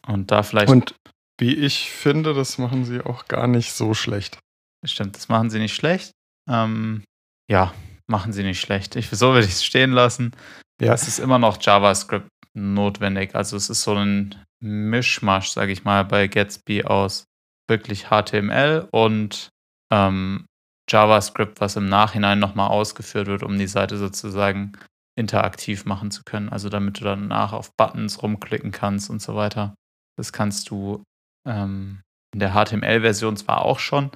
Und 0.07 0.31
da 0.31 0.43
vielleicht. 0.43 0.71
Und 0.71 0.95
wie 1.41 1.55
ich 1.55 1.91
finde, 1.91 2.35
das 2.35 2.59
machen 2.59 2.85
sie 2.85 3.01
auch 3.01 3.27
gar 3.27 3.47
nicht 3.47 3.73
so 3.73 3.95
schlecht. 3.95 4.39
Stimmt, 4.85 5.17
das 5.17 5.29
machen 5.29 5.49
sie 5.49 5.59
nicht 5.59 5.75
schlecht. 5.75 6.13
Ähm, 6.49 7.05
ja, 7.51 7.73
machen 8.07 8.33
sie 8.33 8.43
nicht 8.43 8.61
schlecht. 8.61 8.97
Ich, 8.97 9.11
so 9.11 9.33
würde 9.33 9.47
ich 9.47 9.53
es 9.53 9.65
stehen 9.65 9.93
lassen. 9.93 10.33
Ja. 10.81 10.93
Es 10.93 11.09
ist 11.09 11.19
immer 11.19 11.39
noch 11.39 11.59
JavaScript 11.61 12.29
notwendig. 12.55 13.35
Also 13.35 13.57
es 13.57 13.71
ist 13.71 13.83
so 13.83 13.95
ein 13.95 14.35
Mischmasch, 14.61 15.51
sage 15.51 15.73
ich 15.73 15.85
mal, 15.85 16.05
bei 16.05 16.29
Gatsby 16.29 16.85
aus 16.85 17.25
wirklich 17.69 18.07
HTML 18.11 18.89
und 18.91 19.51
ähm, 19.93 20.47
JavaScript, 20.91 21.61
was 21.61 21.77
im 21.77 21.87
Nachhinein 21.87 22.39
nochmal 22.39 22.69
ausgeführt 22.69 23.27
wird, 23.27 23.43
um 23.43 23.59
die 23.59 23.67
Seite 23.67 23.97
sozusagen 23.97 24.73
interaktiv 25.17 25.85
machen 25.85 26.11
zu 26.11 26.23
können. 26.25 26.49
Also 26.49 26.69
damit 26.69 27.01
du 27.01 27.05
danach 27.05 27.53
auf 27.53 27.71
Buttons 27.77 28.23
rumklicken 28.23 28.73
kannst 28.73 29.11
und 29.11 29.23
so 29.23 29.35
weiter. 29.35 29.75
Das 30.17 30.33
kannst 30.33 30.71
du 30.71 31.03
ähm, 31.47 32.03
in 32.35 32.41
der 32.41 32.53
HTML-Version 32.53 33.37
zwar 33.37 33.63
auch 33.63 33.79
schon, 33.79 34.11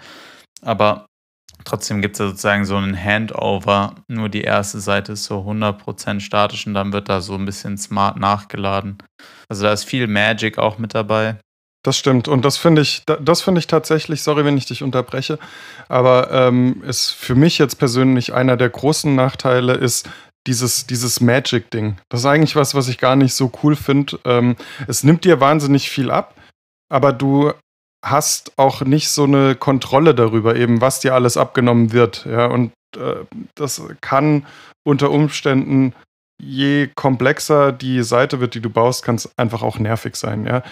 aber 0.63 1.07
trotzdem 1.65 2.03
gibt 2.03 2.15
es 2.15 2.19
sozusagen 2.19 2.65
so 2.65 2.77
einen 2.77 2.97
Handover. 2.97 3.95
Nur 4.09 4.29
die 4.29 4.43
erste 4.43 4.81
Seite 4.81 5.13
ist 5.13 5.25
so 5.25 5.41
100% 5.41 6.21
statisch 6.21 6.67
und 6.67 6.75
dann 6.75 6.93
wird 6.93 7.09
da 7.09 7.21
so 7.21 7.35
ein 7.35 7.45
bisschen 7.45 7.79
smart 7.79 8.19
nachgeladen. 8.19 8.99
Also 9.49 9.65
da 9.65 9.73
ist 9.73 9.85
viel 9.85 10.07
Magic 10.07 10.59
auch 10.59 10.79
mit 10.79 10.95
dabei. 10.95 11.37
Das 11.85 11.97
stimmt. 11.97 12.29
Und 12.29 12.45
das 12.45 12.57
finde 12.57 12.83
ich, 12.83 13.05
das 13.07 13.43
finde 13.43 13.61
ich 13.61 13.67
tatsächlich, 13.67 14.23
sorry, 14.23 14.45
wenn 14.45 14.59
ich 14.59 14.67
dich 14.67 14.83
unterbreche, 14.83 15.39
aber 15.89 16.31
ähm, 16.33 16.83
ist 16.85 17.11
für 17.11 17.35
mich 17.35 17.59
jetzt 17.59 17.77
persönlich 17.77 18.35
einer 18.35 18.57
der 18.57 18.69
großen 18.69 19.15
Nachteile 19.15 19.75
ist, 19.75 20.09
dieses, 20.47 20.87
dieses 20.87 21.21
Magic-Ding. 21.21 21.99
Das 22.09 22.21
ist 22.21 22.27
eigentlich 22.27 22.57
was, 22.57 22.75
was 22.75 22.89
ich 22.89 22.99
gar 22.99 23.17
nicht 23.17 23.35
so 23.35 23.53
cool 23.63 23.77
finde. 23.77 24.19
Ähm, 24.25 24.57
es 24.87 25.05
nimmt 25.05 25.25
dir 25.25 25.41
wahnsinnig 25.41 25.91
viel 25.91 26.11
ab, 26.11 26.35
aber 26.89 27.13
du 27.13 27.53
hast 28.05 28.53
auch 28.57 28.83
nicht 28.83 29.11
so 29.11 29.25
eine 29.25 29.55
Kontrolle 29.55 30.15
darüber, 30.15 30.57
eben 30.57 30.81
was 30.81 31.01
dir 31.01 31.15
alles 31.15 31.37
abgenommen 31.37 31.93
wird. 31.93 32.27
Ja, 32.27 32.47
und 32.47 32.73
äh, 32.97 33.25
das 33.55 33.83
kann 34.01 34.47
unter 34.85 35.11
Umständen, 35.11 35.95
je 36.41 36.89
komplexer 36.95 37.73
die 37.73 38.03
Seite 38.03 38.41
wird, 38.41 38.55
die 38.55 38.61
du 38.61 38.71
baust, 38.71 39.05
kann 39.05 39.17
es 39.17 39.31
einfach 39.37 39.63
auch 39.63 39.79
nervig 39.79 40.17
sein. 40.17 40.47
Ja. 40.47 40.63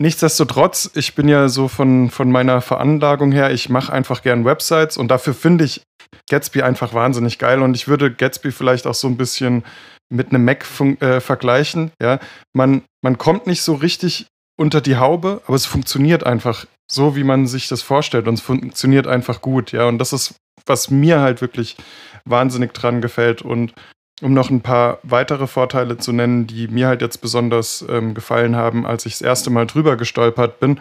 Nichtsdestotrotz, 0.00 0.90
ich 0.94 1.14
bin 1.14 1.28
ja 1.28 1.48
so 1.50 1.68
von, 1.68 2.08
von 2.08 2.32
meiner 2.32 2.62
Veranlagung 2.62 3.32
her, 3.32 3.50
ich 3.50 3.68
mache 3.68 3.92
einfach 3.92 4.22
gern 4.22 4.46
Websites 4.46 4.96
und 4.96 5.08
dafür 5.08 5.34
finde 5.34 5.64
ich 5.64 5.82
Gatsby 6.30 6.62
einfach 6.62 6.94
wahnsinnig 6.94 7.38
geil 7.38 7.60
und 7.60 7.74
ich 7.74 7.86
würde 7.86 8.10
Gatsby 8.10 8.50
vielleicht 8.50 8.86
auch 8.86 8.94
so 8.94 9.08
ein 9.08 9.18
bisschen 9.18 9.62
mit 10.08 10.30
einem 10.30 10.44
Mac 10.44 10.64
äh, 11.00 11.20
vergleichen. 11.20 11.92
Ja, 12.00 12.18
man, 12.54 12.82
man 13.02 13.18
kommt 13.18 13.46
nicht 13.46 13.62
so 13.62 13.74
richtig 13.74 14.26
unter 14.60 14.82
die 14.82 14.98
Haube, 14.98 15.40
aber 15.46 15.56
es 15.56 15.64
funktioniert 15.64 16.24
einfach 16.24 16.66
so, 16.86 17.16
wie 17.16 17.24
man 17.24 17.46
sich 17.46 17.66
das 17.68 17.80
vorstellt 17.80 18.28
und 18.28 18.34
es 18.34 18.42
funktioniert 18.42 19.06
einfach 19.06 19.40
gut, 19.40 19.72
ja. 19.72 19.88
Und 19.88 19.96
das 19.96 20.12
ist, 20.12 20.34
was 20.66 20.90
mir 20.90 21.20
halt 21.20 21.40
wirklich 21.40 21.78
wahnsinnig 22.26 22.74
dran 22.74 23.00
gefällt. 23.00 23.40
Und 23.40 23.72
um 24.20 24.34
noch 24.34 24.50
ein 24.50 24.60
paar 24.60 24.98
weitere 25.02 25.46
Vorteile 25.46 25.96
zu 25.96 26.12
nennen, 26.12 26.46
die 26.46 26.68
mir 26.68 26.88
halt 26.88 27.00
jetzt 27.00 27.22
besonders 27.22 27.82
ähm, 27.88 28.12
gefallen 28.12 28.54
haben, 28.54 28.86
als 28.86 29.06
ich 29.06 29.14
das 29.14 29.22
erste 29.22 29.48
Mal 29.48 29.66
drüber 29.66 29.96
gestolpert 29.96 30.60
bin, 30.60 30.78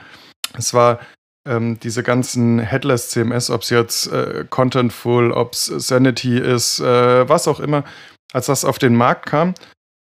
es 0.58 0.74
war 0.74 1.00
ähm, 1.48 1.80
diese 1.80 2.04
ganzen 2.04 2.60
Headless 2.60 3.12
CMS, 3.12 3.50
ob 3.50 3.62
es 3.62 3.70
jetzt 3.70 4.12
äh, 4.12 4.44
Contentful, 4.50 5.32
ob 5.32 5.54
es 5.54 5.68
Sanity 5.68 6.38
ist, 6.38 6.82
äh, 6.82 7.30
was 7.30 7.48
auch 7.48 7.62
immer, 7.62 7.86
als 8.34 8.48
das 8.48 8.65
auf 8.65 8.78
den 8.78 8.96
Markt 8.96 9.28
kam, 9.28 9.54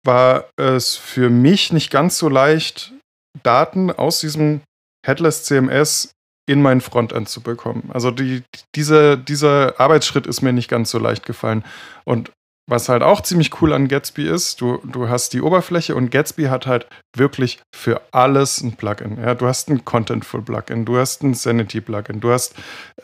war 0.04 0.46
es 0.56 0.96
für 0.96 1.30
mich 1.30 1.72
nicht 1.72 1.92
ganz 1.92 2.18
so 2.18 2.28
leicht, 2.28 2.94
Daten 3.42 3.90
aus 3.90 4.20
diesem 4.20 4.60
Headless 5.06 5.44
CMS 5.44 6.12
in 6.46 6.62
mein 6.62 6.80
Frontend 6.80 7.28
zu 7.28 7.40
bekommen. 7.40 7.90
Also 7.92 8.10
die, 8.10 8.42
diese, 8.74 9.16
dieser 9.16 9.78
Arbeitsschritt 9.78 10.26
ist 10.26 10.42
mir 10.42 10.52
nicht 10.52 10.68
ganz 10.68 10.90
so 10.90 10.98
leicht 10.98 11.24
gefallen. 11.24 11.64
Und 12.04 12.32
was 12.68 12.88
halt 12.88 13.02
auch 13.02 13.20
ziemlich 13.20 13.60
cool 13.60 13.72
an 13.72 13.88
Gatsby 13.88 14.28
ist, 14.28 14.60
du, 14.60 14.78
du 14.84 15.08
hast 15.08 15.32
die 15.32 15.42
Oberfläche 15.42 15.94
und 15.96 16.10
Gatsby 16.10 16.44
hat 16.44 16.66
halt 16.66 16.86
wirklich 17.16 17.60
für 17.74 18.00
alles 18.12 18.60
ein 18.60 18.76
Plugin. 18.76 19.18
Ja, 19.20 19.34
du 19.34 19.46
hast 19.46 19.68
ein 19.68 19.84
Contentful-Plugin, 19.84 20.84
du 20.84 20.98
hast 20.98 21.22
ein 21.22 21.34
Sanity-Plugin, 21.34 22.20
du 22.20 22.30
hast 22.30 22.54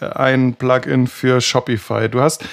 äh, 0.01 0.07
ein 0.07 0.55
Plugin 0.55 1.09
für 1.09 1.41
Shopify, 1.41 2.09
du 2.09 2.21
hast 2.21 2.45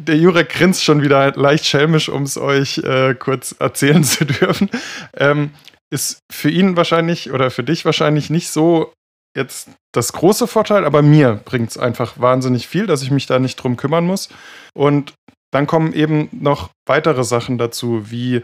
der 0.00 0.16
Jurek 0.16 0.50
grinst 0.50 0.84
schon 0.84 1.02
wieder 1.02 1.32
leicht 1.32 1.66
schelmisch, 1.66 2.08
um 2.08 2.22
es 2.22 2.38
euch 2.38 2.78
äh, 2.78 3.14
kurz 3.14 3.54
erzählen 3.58 4.04
zu 4.04 4.24
dürfen. 4.24 4.70
Ähm, 5.16 5.50
ist 5.90 6.20
für 6.30 6.50
ihn 6.50 6.76
wahrscheinlich 6.76 7.32
oder 7.32 7.50
für 7.50 7.64
dich 7.64 7.84
wahrscheinlich 7.84 8.30
nicht 8.30 8.50
so 8.50 8.92
jetzt 9.36 9.70
das 9.92 10.12
große 10.12 10.46
Vorteil, 10.46 10.84
aber 10.84 11.02
mir 11.02 11.40
bringt 11.44 11.70
es 11.70 11.78
einfach 11.78 12.18
wahnsinnig 12.18 12.66
viel, 12.68 12.86
dass 12.86 13.02
ich 13.02 13.10
mich 13.10 13.26
da 13.26 13.38
nicht 13.38 13.56
drum 13.56 13.76
kümmern 13.76 14.04
muss. 14.04 14.28
Und 14.74 15.14
dann 15.50 15.66
kommen 15.66 15.92
eben 15.92 16.28
noch 16.32 16.70
weitere 16.86 17.24
Sachen 17.24 17.56
dazu, 17.56 18.10
wie 18.10 18.42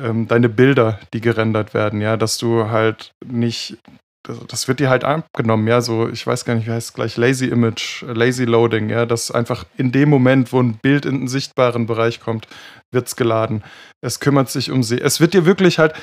ähm, 0.00 0.28
deine 0.28 0.48
Bilder, 0.48 1.00
die 1.12 1.20
gerendert 1.20 1.74
werden, 1.74 2.00
ja, 2.00 2.16
dass 2.16 2.38
du 2.38 2.70
halt 2.70 3.12
nicht, 3.24 3.78
das, 4.48 4.68
wird 4.68 4.80
dir 4.80 4.90
halt 4.90 5.04
abgenommen, 5.04 5.66
ja, 5.66 5.80
so, 5.80 6.08
ich 6.08 6.26
weiß 6.26 6.44
gar 6.44 6.54
nicht, 6.54 6.66
wie 6.66 6.72
heißt 6.72 6.88
es 6.88 6.94
gleich, 6.94 7.16
Lazy 7.16 7.46
Image, 7.46 8.02
Lazy 8.02 8.44
Loading, 8.44 8.88
ja, 8.88 9.06
dass 9.06 9.30
einfach 9.30 9.64
in 9.76 9.92
dem 9.92 10.08
Moment, 10.08 10.52
wo 10.52 10.60
ein 10.60 10.78
Bild 10.78 11.06
in 11.06 11.14
einen 11.14 11.28
sichtbaren 11.28 11.86
Bereich 11.86 12.20
kommt, 12.20 12.46
wird 12.92 13.08
es 13.08 13.16
geladen. 13.16 13.62
Es 14.00 14.20
kümmert 14.20 14.50
sich 14.50 14.70
um 14.70 14.82
sie. 14.82 15.00
Es 15.00 15.20
wird 15.20 15.34
dir 15.34 15.46
wirklich 15.46 15.78
halt, 15.78 15.94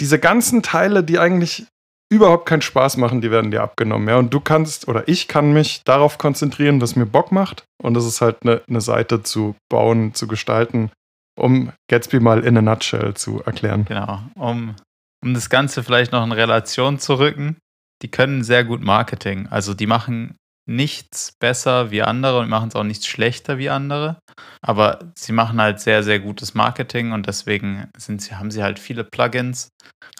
diese 0.00 0.18
ganzen 0.18 0.62
Teile, 0.62 1.02
die 1.02 1.18
eigentlich 1.18 1.66
überhaupt 2.12 2.46
keinen 2.46 2.62
Spaß 2.62 2.96
machen, 2.98 3.20
die 3.20 3.30
werden 3.30 3.50
dir 3.50 3.62
abgenommen. 3.62 4.08
Ja? 4.08 4.16
Und 4.16 4.32
du 4.32 4.40
kannst 4.40 4.88
oder 4.88 5.08
ich 5.08 5.28
kann 5.28 5.52
mich 5.52 5.82
darauf 5.84 6.18
konzentrieren, 6.18 6.80
was 6.80 6.96
mir 6.96 7.06
Bock 7.06 7.32
macht. 7.32 7.64
Und 7.82 7.94
das 7.94 8.06
ist 8.06 8.20
halt 8.20 8.42
eine, 8.42 8.62
eine 8.68 8.80
Seite 8.80 9.22
zu 9.22 9.56
bauen, 9.68 10.14
zu 10.14 10.26
gestalten, 10.28 10.90
um 11.38 11.72
Gatsby 11.88 12.20
mal 12.20 12.44
in 12.44 12.56
a 12.56 12.62
nutshell 12.62 13.14
zu 13.14 13.42
erklären. 13.42 13.84
Genau, 13.86 14.20
um, 14.34 14.76
um 15.22 15.34
das 15.34 15.50
Ganze 15.50 15.82
vielleicht 15.82 16.12
noch 16.12 16.24
in 16.24 16.32
Relation 16.32 16.98
zu 16.98 17.14
rücken. 17.14 17.56
Die 18.02 18.10
können 18.10 18.44
sehr 18.44 18.62
gut 18.62 18.82
Marketing. 18.82 19.48
Also 19.48 19.74
die 19.74 19.86
machen 19.86 20.36
nichts 20.68 21.32
besser 21.38 21.90
wie 21.90 22.02
andere 22.02 22.40
und 22.40 22.48
machen 22.48 22.68
es 22.68 22.74
auch 22.74 22.82
nichts 22.82 23.06
schlechter 23.06 23.58
wie 23.58 23.70
andere. 23.70 24.18
Aber 24.62 25.12
sie 25.16 25.32
machen 25.32 25.60
halt 25.60 25.80
sehr, 25.80 26.02
sehr 26.02 26.20
gutes 26.20 26.54
Marketing 26.54 27.12
und 27.12 27.26
deswegen 27.26 27.88
sind 27.96 28.20
sie, 28.20 28.34
haben 28.34 28.50
sie 28.50 28.62
halt 28.62 28.78
viele 28.78 29.04
Plugins. 29.04 29.68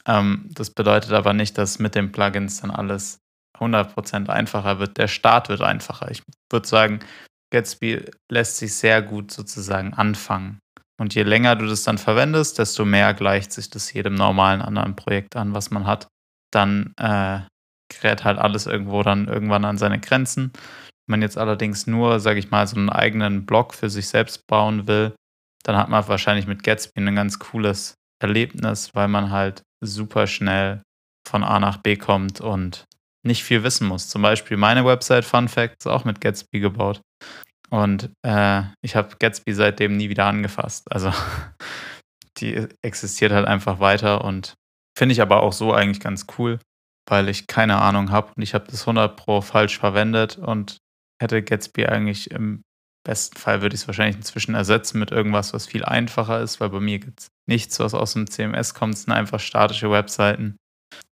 Ähm, 0.06 0.48
das 0.52 0.70
bedeutet 0.70 1.12
aber 1.12 1.32
nicht, 1.32 1.58
dass 1.58 1.78
mit 1.78 1.94
den 1.94 2.12
Plugins 2.12 2.60
dann 2.60 2.70
alles 2.70 3.18
100% 3.58 4.28
einfacher 4.28 4.78
wird. 4.78 4.96
Der 4.98 5.08
Start 5.08 5.48
wird 5.48 5.62
einfacher. 5.62 6.10
Ich 6.10 6.22
würde 6.50 6.68
sagen, 6.68 7.00
Gatsby 7.52 8.04
lässt 8.30 8.58
sich 8.58 8.74
sehr 8.74 9.02
gut 9.02 9.30
sozusagen 9.30 9.94
anfangen. 9.94 10.58
Und 10.98 11.14
je 11.14 11.22
länger 11.24 11.56
du 11.56 11.66
das 11.66 11.84
dann 11.84 11.98
verwendest, 11.98 12.58
desto 12.58 12.84
mehr 12.84 13.12
gleicht 13.14 13.52
sich 13.52 13.68
das 13.68 13.92
jedem 13.92 14.14
normalen 14.14 14.62
anderen 14.62 14.96
Projekt 14.96 15.36
an, 15.36 15.54
was 15.54 15.70
man 15.70 15.86
hat. 15.86 16.08
Dann 16.52 16.92
äh, 16.98 17.40
gerät 17.88 18.24
halt 18.24 18.38
alles 18.38 18.66
irgendwo 18.66 19.02
dann 19.02 19.28
irgendwann 19.28 19.64
an 19.64 19.78
seine 19.78 20.00
Grenzen. 20.00 20.52
Wenn 21.06 21.20
man 21.20 21.22
jetzt 21.22 21.38
allerdings 21.38 21.86
nur, 21.86 22.20
sage 22.20 22.38
ich 22.38 22.50
mal, 22.50 22.66
so 22.66 22.76
einen 22.76 22.90
eigenen 22.90 23.46
Blog 23.46 23.74
für 23.74 23.90
sich 23.90 24.08
selbst 24.08 24.46
bauen 24.46 24.86
will, 24.86 25.14
dann 25.64 25.76
hat 25.76 25.88
man 25.88 26.06
wahrscheinlich 26.08 26.46
mit 26.46 26.62
Gatsby 26.62 27.00
ein 27.00 27.16
ganz 27.16 27.38
cooles 27.38 27.94
Erlebnis, 28.22 28.94
weil 28.94 29.08
man 29.08 29.30
halt 29.30 29.62
super 29.84 30.26
schnell 30.26 30.82
von 31.26 31.44
A 31.44 31.58
nach 31.60 31.78
B 31.78 31.96
kommt 31.96 32.40
und 32.40 32.84
nicht 33.24 33.42
viel 33.42 33.62
wissen 33.62 33.88
muss. 33.88 34.08
Zum 34.08 34.22
Beispiel 34.22 34.56
meine 34.56 34.84
Website 34.84 35.24
Fun 35.24 35.48
Fact 35.48 35.76
ist 35.80 35.86
auch 35.86 36.04
mit 36.04 36.20
Gatsby 36.20 36.60
gebaut. 36.60 37.00
Und 37.68 38.10
äh, 38.22 38.62
ich 38.80 38.94
habe 38.94 39.16
Gatsby 39.18 39.52
seitdem 39.52 39.96
nie 39.96 40.08
wieder 40.08 40.26
angefasst. 40.26 40.90
Also 40.90 41.12
die 42.38 42.68
existiert 42.82 43.32
halt 43.32 43.46
einfach 43.46 43.80
weiter 43.80 44.24
und 44.24 44.54
finde 44.96 45.12
ich 45.12 45.20
aber 45.20 45.42
auch 45.42 45.52
so 45.52 45.72
eigentlich 45.72 46.00
ganz 46.00 46.26
cool, 46.38 46.58
weil 47.08 47.28
ich 47.28 47.46
keine 47.46 47.80
Ahnung 47.80 48.10
habe 48.10 48.32
und 48.36 48.42
ich 48.42 48.54
habe 48.54 48.66
das 48.70 48.82
100 48.82 49.16
Pro 49.16 49.40
falsch 49.40 49.78
verwendet 49.78 50.38
und 50.38 50.78
hätte 51.20 51.42
Gatsby 51.42 51.86
eigentlich 51.86 52.30
im 52.30 52.62
besten 53.06 53.36
Fall 53.38 53.62
würde 53.62 53.74
ich 53.74 53.82
es 53.82 53.86
wahrscheinlich 53.86 54.16
inzwischen 54.16 54.54
ersetzen 54.54 54.98
mit 54.98 55.12
irgendwas, 55.12 55.54
was 55.54 55.66
viel 55.66 55.84
einfacher 55.84 56.40
ist, 56.40 56.60
weil 56.60 56.70
bei 56.70 56.80
mir 56.80 56.98
gibt 56.98 57.20
es 57.20 57.28
nichts, 57.48 57.78
was 57.78 57.94
aus 57.94 58.14
dem 58.14 58.28
CMS 58.28 58.74
kommt. 58.74 58.94
Es 58.94 59.02
sind 59.02 59.12
einfach 59.12 59.38
statische 59.38 59.90
Webseiten. 59.90 60.56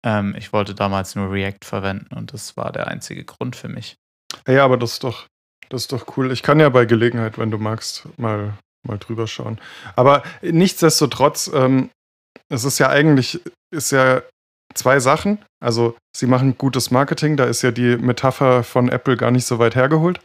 Ähm, 0.02 0.34
ich 0.36 0.52
wollte 0.52 0.74
damals 0.74 1.14
nur 1.14 1.30
React 1.30 1.64
verwenden 1.64 2.14
und 2.14 2.32
das 2.32 2.56
war 2.56 2.72
der 2.72 2.88
einzige 2.88 3.24
Grund 3.24 3.56
für 3.56 3.68
mich. 3.68 3.96
Ja, 4.48 4.64
aber 4.64 4.78
das 4.78 4.94
ist 4.94 5.04
doch, 5.04 5.26
das 5.68 5.82
ist 5.82 5.92
doch 5.92 6.16
cool. 6.16 6.32
Ich 6.32 6.42
kann 6.42 6.60
ja 6.60 6.70
bei 6.70 6.86
Gelegenheit, 6.86 7.38
wenn 7.38 7.50
du 7.50 7.58
magst, 7.58 8.08
mal, 8.18 8.54
mal 8.86 8.98
drüber 8.98 9.26
schauen. 9.26 9.60
Aber 9.94 10.22
nichtsdestotrotz, 10.40 11.50
ähm, 11.52 11.90
es 12.48 12.64
ist 12.64 12.78
ja 12.78 12.88
eigentlich, 12.88 13.40
ist 13.70 13.92
ja 13.92 14.22
zwei 14.74 15.00
Sachen. 15.00 15.38
Also, 15.60 15.96
sie 16.16 16.26
machen 16.26 16.56
gutes 16.58 16.90
Marketing, 16.90 17.36
da 17.36 17.44
ist 17.44 17.62
ja 17.62 17.70
die 17.70 17.96
Metapher 17.96 18.62
von 18.62 18.88
Apple 18.88 19.16
gar 19.16 19.30
nicht 19.30 19.46
so 19.46 19.58
weit 19.58 19.74
hergeholt. 19.74 20.20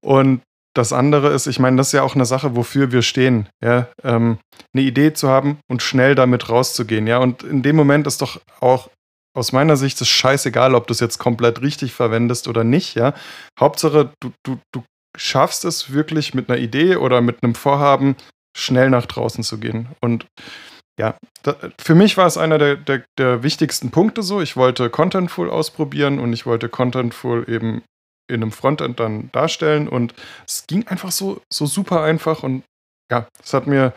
Und 0.00 0.42
das 0.74 0.92
andere 0.92 1.28
ist, 1.32 1.46
ich 1.46 1.58
meine, 1.58 1.76
das 1.76 1.88
ist 1.88 1.92
ja 1.92 2.02
auch 2.02 2.14
eine 2.14 2.24
Sache, 2.24 2.56
wofür 2.56 2.92
wir 2.92 3.02
stehen, 3.02 3.48
ja, 3.62 3.88
ähm, 4.02 4.38
eine 4.72 4.82
Idee 4.82 5.12
zu 5.12 5.28
haben 5.28 5.58
und 5.68 5.82
schnell 5.82 6.14
damit 6.14 6.48
rauszugehen, 6.48 7.06
ja. 7.06 7.18
Und 7.18 7.42
in 7.42 7.62
dem 7.62 7.76
Moment 7.76 8.06
ist 8.06 8.22
doch 8.22 8.40
auch 8.60 8.88
aus 9.34 9.52
meiner 9.52 9.76
Sicht 9.76 10.00
ist 10.00 10.08
scheißegal, 10.08 10.74
ob 10.74 10.86
du 10.86 10.92
es 10.92 11.00
jetzt 11.00 11.18
komplett 11.18 11.62
richtig 11.62 11.92
verwendest 11.92 12.48
oder 12.48 12.64
nicht, 12.64 12.94
ja. 12.94 13.14
Hauptsache, 13.58 14.12
du, 14.20 14.32
du, 14.44 14.58
du 14.72 14.82
schaffst 15.16 15.64
es 15.64 15.92
wirklich 15.92 16.34
mit 16.34 16.48
einer 16.48 16.58
Idee 16.58 16.96
oder 16.96 17.20
mit 17.20 17.42
einem 17.42 17.54
Vorhaben 17.54 18.16
schnell 18.56 18.90
nach 18.90 19.06
draußen 19.06 19.44
zu 19.44 19.58
gehen. 19.58 19.88
Und 20.00 20.26
ja, 20.98 21.16
da, 21.42 21.56
für 21.78 21.94
mich 21.94 22.16
war 22.16 22.26
es 22.26 22.36
einer 22.36 22.58
der, 22.58 22.76
der, 22.76 23.04
der 23.18 23.42
wichtigsten 23.42 23.90
Punkte 23.90 24.22
so. 24.22 24.40
Ich 24.40 24.56
wollte 24.56 24.90
Contentful 24.90 25.50
ausprobieren 25.50 26.18
und 26.18 26.32
ich 26.32 26.46
wollte 26.46 26.68
Contentful 26.68 27.48
eben 27.48 27.82
in 28.28 28.42
einem 28.42 28.52
Frontend 28.52 29.00
dann 29.00 29.30
darstellen. 29.32 29.88
Und 29.88 30.14
es 30.46 30.66
ging 30.66 30.86
einfach 30.86 31.10
so, 31.10 31.40
so 31.52 31.66
super 31.66 32.02
einfach 32.02 32.42
und 32.42 32.62
ja, 33.10 33.26
es 33.42 33.52
hat 33.52 33.66
mir, 33.66 33.92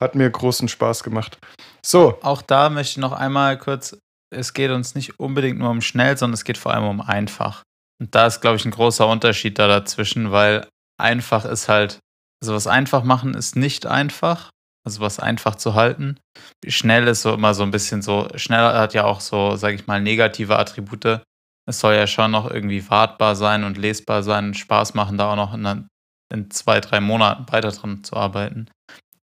hat 0.00 0.14
mir 0.14 0.30
großen 0.30 0.68
Spaß 0.68 1.02
gemacht. 1.02 1.38
So. 1.84 2.18
Auch 2.22 2.42
da 2.42 2.70
möchte 2.70 2.92
ich 2.92 2.98
noch 2.98 3.12
einmal 3.12 3.58
kurz, 3.58 3.96
es 4.30 4.52
geht 4.52 4.70
uns 4.70 4.94
nicht 4.94 5.18
unbedingt 5.18 5.58
nur 5.58 5.70
um 5.70 5.80
schnell, 5.80 6.16
sondern 6.16 6.34
es 6.34 6.44
geht 6.44 6.58
vor 6.58 6.74
allem 6.74 6.84
um 6.84 7.00
einfach. 7.00 7.62
Und 8.00 8.14
da 8.14 8.26
ist, 8.26 8.40
glaube 8.40 8.56
ich, 8.56 8.64
ein 8.64 8.70
großer 8.70 9.06
Unterschied 9.06 9.58
da 9.58 9.66
dazwischen, 9.66 10.30
weil 10.30 10.66
einfach 10.98 11.44
ist 11.44 11.68
halt, 11.68 11.98
also 12.42 12.54
was 12.54 12.66
einfach 12.66 13.02
machen 13.02 13.34
ist 13.34 13.56
nicht 13.56 13.86
einfach, 13.86 14.50
also 14.88 15.00
was 15.00 15.20
einfach 15.20 15.54
zu 15.54 15.74
halten. 15.74 16.18
Schnell 16.66 17.06
ist 17.08 17.22
so 17.22 17.34
immer 17.34 17.54
so 17.54 17.62
ein 17.62 17.70
bisschen 17.70 18.02
so, 18.02 18.28
schnell 18.34 18.60
hat 18.60 18.94
ja 18.94 19.04
auch 19.04 19.20
so, 19.20 19.56
sage 19.56 19.74
ich 19.76 19.86
mal, 19.86 20.00
negative 20.00 20.58
Attribute 20.58 21.22
es 21.68 21.80
soll 21.80 21.94
ja 21.94 22.06
schon 22.06 22.30
noch 22.30 22.50
irgendwie 22.50 22.88
wartbar 22.88 23.36
sein 23.36 23.62
und 23.62 23.76
lesbar 23.76 24.22
sein 24.22 24.46
und 24.46 24.54
Spaß 24.54 24.94
machen, 24.94 25.18
da 25.18 25.32
auch 25.32 25.36
noch 25.36 25.52
in, 25.52 25.86
in 26.32 26.50
zwei, 26.50 26.80
drei 26.80 26.98
Monaten 26.98 27.44
weiter 27.52 27.70
dran 27.70 28.02
zu 28.02 28.16
arbeiten. 28.16 28.70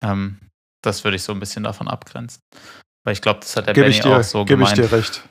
Ähm, 0.02 0.39
das 0.82 1.04
würde 1.04 1.17
ich 1.17 1.24
so 1.24 1.34
ein 1.34 1.41
bisschen 1.41 1.65
davon 1.65 1.89
abgrenzen. 1.89 2.41
Weil 3.04 3.12
ich 3.12 3.22
glaube, 3.22 3.41
das 3.41 3.58
hat 3.58 3.67
der 3.67 3.74
gebe 3.74 3.89
Benny 3.89 4.00
dir, 4.00 4.17
auch 4.17 4.24
so 4.24 4.45
gebe 4.45 4.60
gemeint. 4.60 4.76
Gebe 4.76 4.86
ich 4.86 4.89
dir 4.89 4.98
recht. 4.98 5.24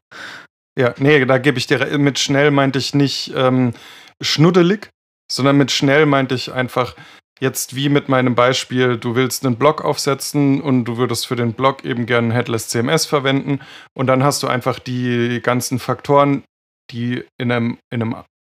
Ja, 0.78 0.94
nee, 0.98 1.24
da 1.24 1.38
gebe 1.38 1.56
ich 1.56 1.66
dir 1.66 1.80
recht. 1.80 1.96
Mit 1.96 2.18
schnell 2.18 2.50
meinte 2.50 2.78
ich 2.78 2.94
nicht 2.94 3.32
ähm, 3.34 3.72
schnuddelig, 4.20 4.90
sondern 5.32 5.56
mit 5.56 5.70
schnell 5.70 6.04
meinte 6.04 6.34
ich 6.34 6.52
einfach, 6.52 6.94
jetzt 7.40 7.74
wie 7.74 7.88
mit 7.88 8.09
meinem 8.09 8.35
Beispiel, 8.35 8.96
du 8.96 9.14
willst 9.14 9.44
einen 9.44 9.57
Blog 9.57 9.85
aufsetzen 9.85 10.61
und 10.61 10.85
du 10.85 10.96
würdest 10.96 11.27
für 11.27 11.37
den 11.37 11.53
Blog 11.53 11.85
eben 11.85 12.07
gerne 12.07 12.35
Headless 12.35 12.68
CMS 12.68 13.07
verwenden 13.07 13.61
und 13.94 14.07
dann 14.07 14.22
hast 14.22 14.42
du 14.42 14.48
einfach 14.48 14.79
die 14.79 15.40
ganzen 15.42 15.79
Faktoren, 15.79 16.44
die 16.90 17.24
in 17.38 17.53
einem, 17.53 17.79
in 17.90 18.03
einem 18.03 18.16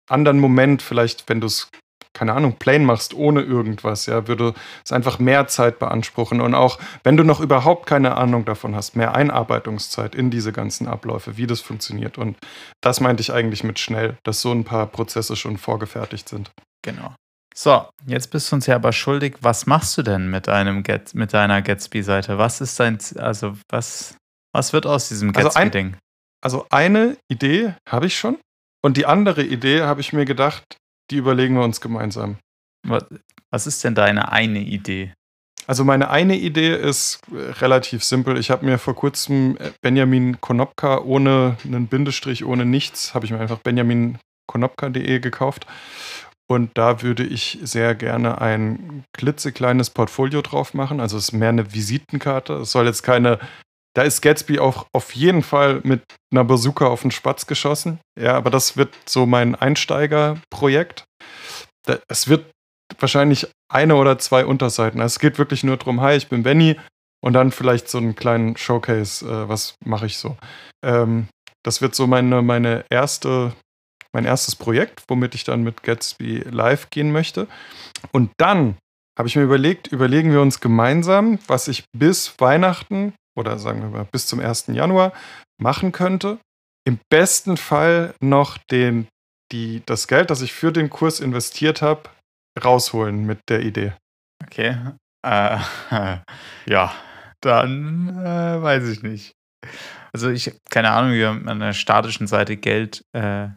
anderen 0.10 0.39
Moment, 0.39 0.82
vielleicht, 0.82 1.30
wenn 1.30 1.42
du 1.42 1.48
es, 1.48 1.70
keine 2.13 2.34
Ahnung, 2.34 2.56
plain 2.58 2.86
machst, 2.86 3.13
ohne 3.13 3.42
irgendwas, 3.42 4.06
ja, 4.08 4.28
würde 4.28 4.54
es 4.84 4.92
einfach 4.92 5.20
mehr 5.20 5.48
Zeit 5.48 5.80
beanspruchen. 5.80 6.42
Und 6.42 6.56
auch, 6.56 6.80
wenn 7.04 7.18
du 7.18 7.24
noch 7.24 7.39
überhaupt 7.39 7.86
keine 7.86 8.18
Ahnung 8.18 8.46
davon 8.46 8.76
hast, 8.76 8.96
mehr 8.96 9.15
Einarbeitungszeit 9.15 10.15
in 10.15 10.32
diese 10.32 10.52
ganzen 10.52 10.88
Abläufe, 10.88 11.38
wie 11.38 11.48
das 11.48 11.62
funktioniert. 11.62 12.18
Und 12.18 12.38
das 12.82 13.00
meinte 13.00 13.22
ich 13.22 13.32
eigentlich 13.32 13.63
mit 13.63 13.80
schnell, 13.80 14.18
dass 14.24 14.42
so 14.42 14.52
ein 14.52 14.63
paar 14.63 14.88
Prozesse 14.88 15.36
schon 15.36 15.58
vorgefertigt 15.58 16.28
sind. 16.28 16.52
Genau. 16.82 17.13
So, 17.55 17.88
jetzt 18.05 18.31
bist 18.31 18.51
du 18.51 18.55
uns 18.55 18.67
ja 18.67 18.75
aber 18.75 18.93
schuldig. 18.93 19.38
Was 19.41 19.65
machst 19.65 19.97
du 19.97 20.01
denn 20.01 20.29
mit 20.29 20.47
einem 20.47 20.83
Get, 20.83 21.13
mit 21.13 21.33
deiner 21.33 21.62
Gatsby-Seite? 21.62 22.38
Was 22.38 22.62
ist 22.62 22.79
dein, 22.79 22.97
also 23.17 23.57
was, 23.69 24.15
was 24.53 24.71
wird 24.73 24.85
aus 24.85 25.09
diesem 25.09 25.29
Also 25.35 25.49
ein- 25.49 25.53
Gatsby-Ding? 25.71 25.97
Also 26.41 26.65
eine 26.69 27.17
Idee 27.29 27.73
habe 27.88 28.05
ich 28.05 28.17
schon. 28.17 28.38
Und 28.81 28.95
die 28.95 29.05
andere 29.05 29.43
Idee 29.43 29.81
habe 29.81 29.99
ich 29.99 30.13
mir 30.13 30.23
gedacht, 30.23 30.63
die 31.12 31.17
überlegen 31.17 31.55
wir 31.55 31.63
uns 31.63 31.81
gemeinsam. 31.81 32.38
was, 32.88 33.03
was 33.51 33.67
ist 33.67 33.83
denn 33.83 33.93
deine 33.95 34.31
eine 34.31 34.59
Idee? 34.59 35.13
Also 35.67 35.83
meine 35.83 36.09
eine 36.09 36.38
Idee 36.38 36.73
ist 36.75 37.19
äh, 37.31 37.51
relativ 37.59 38.03
simpel. 38.05 38.38
Ich 38.38 38.49
habe 38.51 38.65
mir 38.65 38.77
vor 38.77 38.95
kurzem 38.95 39.57
äh, 39.57 39.71
Benjamin 39.81 40.39
Konopka 40.39 40.99
ohne 40.99 41.57
einen 41.65 41.88
Bindestrich, 41.88 42.45
ohne 42.45 42.65
nichts, 42.65 43.13
habe 43.13 43.25
ich 43.25 43.31
mir 43.31 43.39
einfach 43.39 43.59
benjaminkonopka.de 43.59 45.19
gekauft. 45.19 45.67
Und 46.49 46.71
da 46.77 47.01
würde 47.03 47.23
ich 47.23 47.59
sehr 47.62 47.93
gerne 47.93 48.41
ein 48.41 49.03
klitzekleines 49.13 49.91
Portfolio 49.91 50.41
drauf 50.41 50.73
machen. 50.73 50.99
Also 50.99 51.17
es 51.17 51.25
ist 51.25 51.31
mehr 51.33 51.49
eine 51.49 51.73
Visitenkarte. 51.73 52.53
Es 52.53 52.71
soll 52.71 52.88
jetzt 52.88 53.03
keine. 53.03 53.39
Da 53.95 54.03
ist 54.03 54.21
Gatsby 54.21 54.59
auch 54.59 54.88
auf 54.93 55.13
jeden 55.13 55.43
Fall 55.43 55.81
mit 55.83 56.01
einer 56.31 56.43
Bazooka 56.43 56.88
auf 56.88 57.01
den 57.01 57.12
Spatz 57.12 57.47
geschossen. 57.47 57.99
Ja, 58.19 58.35
aber 58.35 58.49
das 58.49 58.77
wird 58.77 58.95
so 59.07 59.25
mein 59.25 59.55
Einsteigerprojekt. 59.55 61.05
Es 62.07 62.27
wird 62.27 62.45
wahrscheinlich 62.99 63.47
eine 63.71 63.95
oder 63.95 64.17
zwei 64.17 64.45
Unterseiten. 64.45 65.01
Also 65.01 65.13
es 65.13 65.19
geht 65.19 65.38
wirklich 65.38 65.63
nur 65.63 65.77
darum, 65.77 66.01
hi, 66.01 66.15
ich 66.15 66.29
bin 66.29 66.43
Benny 66.43 66.77
und 67.21 67.33
dann 67.33 67.51
vielleicht 67.51 67.89
so 67.89 67.97
einen 67.97 68.15
kleinen 68.15 68.57
Showcase, 68.57 69.25
äh, 69.25 69.49
was 69.49 69.75
mache 69.85 70.05
ich 70.05 70.17
so. 70.17 70.38
Ähm, 70.83 71.27
das 71.63 71.81
wird 71.81 71.93
so 71.93 72.07
meine, 72.07 72.41
meine 72.41 72.85
erste, 72.89 73.53
mein 74.13 74.26
erstes 74.26 74.56
Projekt, 74.56 75.04
womit 75.08 75.36
ich 75.36 75.43
dann 75.43 75.63
mit 75.63 75.84
Gatsby 75.84 76.45
live 76.50 76.89
gehen 76.89 77.12
möchte. 77.12 77.48
Und 78.12 78.32
dann 78.38 78.78
habe 79.17 79.28
ich 79.28 79.36
mir 79.36 79.43
überlegt, 79.43 79.88
überlegen 79.88 80.32
wir 80.32 80.41
uns 80.41 80.62
gemeinsam, 80.62 81.39
was 81.48 81.67
ich 81.67 81.84
bis 81.91 82.39
Weihnachten 82.39 83.13
oder 83.38 83.60
sagen 83.60 83.82
wir 83.82 83.89
mal 83.89 84.08
bis 84.12 84.28
zum 84.28 84.39
1. 84.39 84.67
Januar 84.67 85.13
machen 85.62 85.91
könnte. 85.91 86.39
Im 86.88 87.00
besten 87.12 87.58
Fall 87.58 88.13
noch 88.22 88.58
den, 88.72 89.08
die, 89.52 89.84
das 89.86 90.08
Geld, 90.08 90.30
das 90.30 90.41
ich 90.41 90.54
für 90.54 90.72
den 90.72 90.89
Kurs 90.89 91.19
investiert 91.19 91.82
habe, 91.82 92.10
rausholen 92.63 93.26
mit 93.26 93.39
der 93.50 93.62
Idee. 93.62 93.93
Okay. 94.43 94.78
Äh, 95.26 95.60
ja, 96.65 96.93
dann 97.41 98.10
äh, 98.17 98.62
weiß 98.62 98.88
ich 98.88 99.04
nicht. 99.04 99.34
Also 100.13 100.30
ich 100.30 100.56
keine 100.69 100.91
Ahnung, 100.91 101.13
wie 101.13 101.24
man 101.24 101.50
an 101.50 101.60
der 101.60 101.74
statischen 101.74 102.28
Seite 102.28 102.58
Geld, 102.58 103.04
äh, 103.13 103.50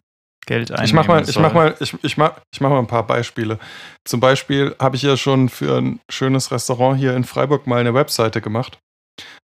Geld 0.46 0.70
einnehmen 0.70 0.87
Ich 0.87 0.92
mach 0.92 1.07
mal, 1.07 1.22
ich 1.22 1.28
soll. 1.28 1.42
mach 1.42 1.52
mal, 1.52 1.74
ich, 1.81 1.94
ich 2.02 2.16
mach, 2.16 2.33
ich 2.52 2.61
mach 2.61 2.70
mal 2.70 2.78
ein 2.78 2.87
paar 2.87 3.07
Beispiele. 3.07 3.59
Zum 4.05 4.20
Beispiel 4.20 4.74
habe 4.78 4.96
ich 4.96 5.02
ja 5.02 5.16
schon 5.16 5.48
für 5.48 5.78
ein 5.78 6.00
schönes 6.11 6.50
Restaurant 6.50 6.98
hier 6.98 7.14
in 7.14 7.24
Freiburg 7.24 7.66
mal 7.66 7.81
eine 7.81 7.94
Webseite 7.94 8.40
gemacht. 8.40 8.78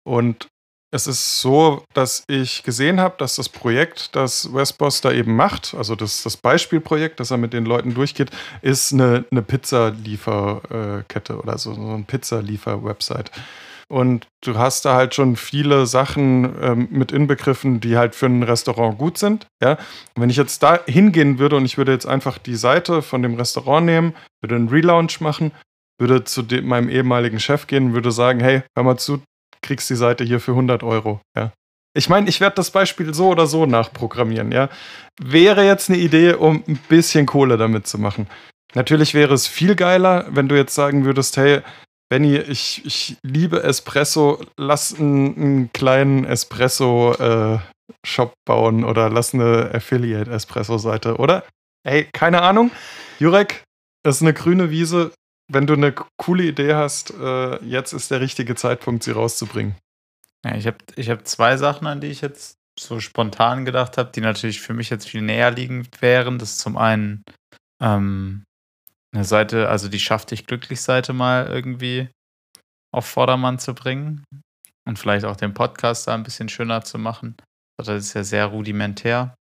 Und 0.05 0.49
es 0.95 1.07
ist 1.07 1.41
so, 1.41 1.85
dass 1.95 2.25
ich 2.29 2.63
gesehen 2.65 3.01
habe, 3.01 3.15
dass 3.17 3.37
das 3.37 3.49
Projekt, 3.49 4.15
das 4.15 4.53
Westboss 4.53 5.01
da 5.01 5.11
eben 5.11 5.35
macht, 5.35 5.75
also 5.75 5.97
das, 5.97 6.23
das 6.23 6.37
Beispielprojekt, 6.37 7.19
das 7.19 7.31
er 7.31 7.39
mit 7.39 7.55
den 7.55 7.65
Leuten 7.65 7.95
durchgeht, 7.95 8.31
ist 8.61 8.93
eine, 8.93 9.25
eine 9.31 9.41
Pizzalieferkette 9.41 11.39
oder 11.39 11.57
so, 11.57 11.73
so 11.73 11.81
eine 11.81 12.05
Pizzaliefer-Website. 12.05 13.31
Und 13.89 14.27
du 14.43 14.57
hast 14.57 14.85
da 14.85 14.95
halt 14.95 15.15
schon 15.15 15.37
viele 15.37 15.87
Sachen 15.87 16.55
ähm, 16.61 16.89
mit 16.91 17.13
inbegriffen, 17.13 17.81
die 17.81 17.97
halt 17.97 18.15
für 18.15 18.27
ein 18.27 18.43
Restaurant 18.43 18.99
gut 18.99 19.19
sind. 19.19 19.47
Ja? 19.63 19.79
Wenn 20.15 20.31
ich 20.31 20.37
jetzt 20.37 20.63
da 20.63 20.81
hingehen 20.87 21.39
würde 21.39 21.57
und 21.57 21.65
ich 21.65 21.79
würde 21.79 21.93
jetzt 21.93 22.07
einfach 22.07 22.39
die 22.39 22.57
Seite 22.57 23.03
von 23.03 23.23
dem 23.23 23.35
Restaurant 23.35 23.87
nehmen, 23.87 24.15
würde 24.41 24.57
einen 24.57 24.69
Relaunch 24.69 25.21
machen 25.21 25.53
würde 26.03 26.25
zu 26.25 26.43
dem, 26.43 26.67
meinem 26.67 26.91
ehemaligen 26.91 27.41
Chef 27.41 27.67
gehen 27.67 27.87
und 27.87 27.95
würde 27.95 28.13
sagen, 28.13 28.41
hey, 28.41 28.63
hör 28.77 28.85
mal 28.85 28.99
zu, 28.99 29.23
kriegst 29.63 29.89
die 29.89 29.97
Seite 29.97 30.25
hier 30.25 30.41
für 30.41 30.53
100 30.53 30.83
Euro. 30.83 31.21
Ja. 31.37 31.53
Ich 31.95 32.09
meine, 32.09 32.29
ich 32.29 32.41
werde 32.41 32.57
das 32.57 32.71
Beispiel 32.71 33.15
so 33.15 33.29
oder 33.29 33.47
so 33.47 33.67
nachprogrammieren, 33.67 34.51
ja. 34.51 34.69
Wäre 35.21 35.65
jetzt 35.65 35.89
eine 35.89 35.99
Idee, 35.99 36.35
um 36.35 36.65
ein 36.67 36.79
bisschen 36.89 37.27
Kohle 37.27 37.57
damit 37.57 37.87
zu 37.87 37.99
machen. 37.99 38.27
Natürlich 38.75 39.15
wäre 39.15 39.35
es 39.35 39.47
viel 39.47 39.77
geiler, 39.77 40.27
wenn 40.31 40.49
du 40.49 40.57
jetzt 40.57 40.75
sagen 40.75 41.05
würdest, 41.05 41.37
hey, 41.37 41.61
Benny, 42.13 42.37
ich, 42.37 42.85
ich 42.85 43.17
liebe 43.23 43.63
Espresso, 43.63 44.45
lass 44.59 44.95
einen, 44.95 45.35
einen 45.35 45.73
kleinen 45.73 46.27
Espresso-Shop 46.27 48.33
äh, 48.33 48.37
bauen 48.45 48.85
oder 48.85 49.09
lass 49.09 49.33
eine 49.33 49.71
Affiliate-Espresso-Seite, 49.73 51.17
oder? 51.17 51.43
Ey, 51.89 52.07
keine 52.13 52.43
Ahnung. 52.43 52.71
Jurek, 53.19 53.65
es 54.07 54.17
ist 54.17 54.21
eine 54.21 54.35
grüne 54.35 54.69
Wiese. 54.69 55.13
Wenn 55.51 55.67
du 55.67 55.73
eine 55.73 55.95
coole 56.19 56.45
Idee 56.45 56.75
hast, 56.75 57.15
äh, 57.19 57.65
jetzt 57.65 57.95
ist 57.95 58.11
der 58.11 58.21
richtige 58.21 58.57
Zeitpunkt, 58.57 59.05
sie 59.05 59.13
rauszubringen. 59.13 59.75
Ja, 60.45 60.55
ich 60.55 60.67
habe 60.67 60.77
ich 60.97 61.09
hab 61.09 61.27
zwei 61.27 61.57
Sachen, 61.57 61.87
an 61.87 62.03
die 62.03 62.09
ich 62.09 62.21
jetzt 62.21 62.57
so 62.79 63.01
spontan 63.01 63.65
gedacht 63.65 63.97
habe, 63.97 64.13
die 64.15 64.21
natürlich 64.21 64.61
für 64.61 64.75
mich 64.75 64.91
jetzt 64.91 65.09
viel 65.09 65.23
näher 65.23 65.51
liegen 65.51 65.89
wären. 66.01 66.39
Das 66.39 66.51
ist 66.51 66.59
zum 66.59 66.77
einen 66.77 67.23
ähm, 67.81 68.45
eine 69.15 69.25
Seite, 69.25 69.69
also 69.69 69.89
die 69.89 70.01
Schaff 70.01 70.27
dich 70.27 70.47
glücklich 70.47 70.81
Seite 70.81 71.13
mal 71.13 71.47
irgendwie 71.47 72.09
auf 72.95 73.07
Vordermann 73.07 73.59
zu 73.59 73.75
bringen 73.75 74.25
und 74.87 74.99
vielleicht 74.99 75.25
auch 75.25 75.37
den 75.37 75.55
Podcast 75.55 76.07
da 76.07 76.15
ein 76.15 76.23
bisschen 76.23 76.49
schöner 76.49 76.83
zu 76.83 76.99
machen. 76.99 77.37
Das 77.79 77.89
ist 77.89 78.15
ja 78.15 78.25
sehr 78.25 78.47
rudimentär. 78.47 79.35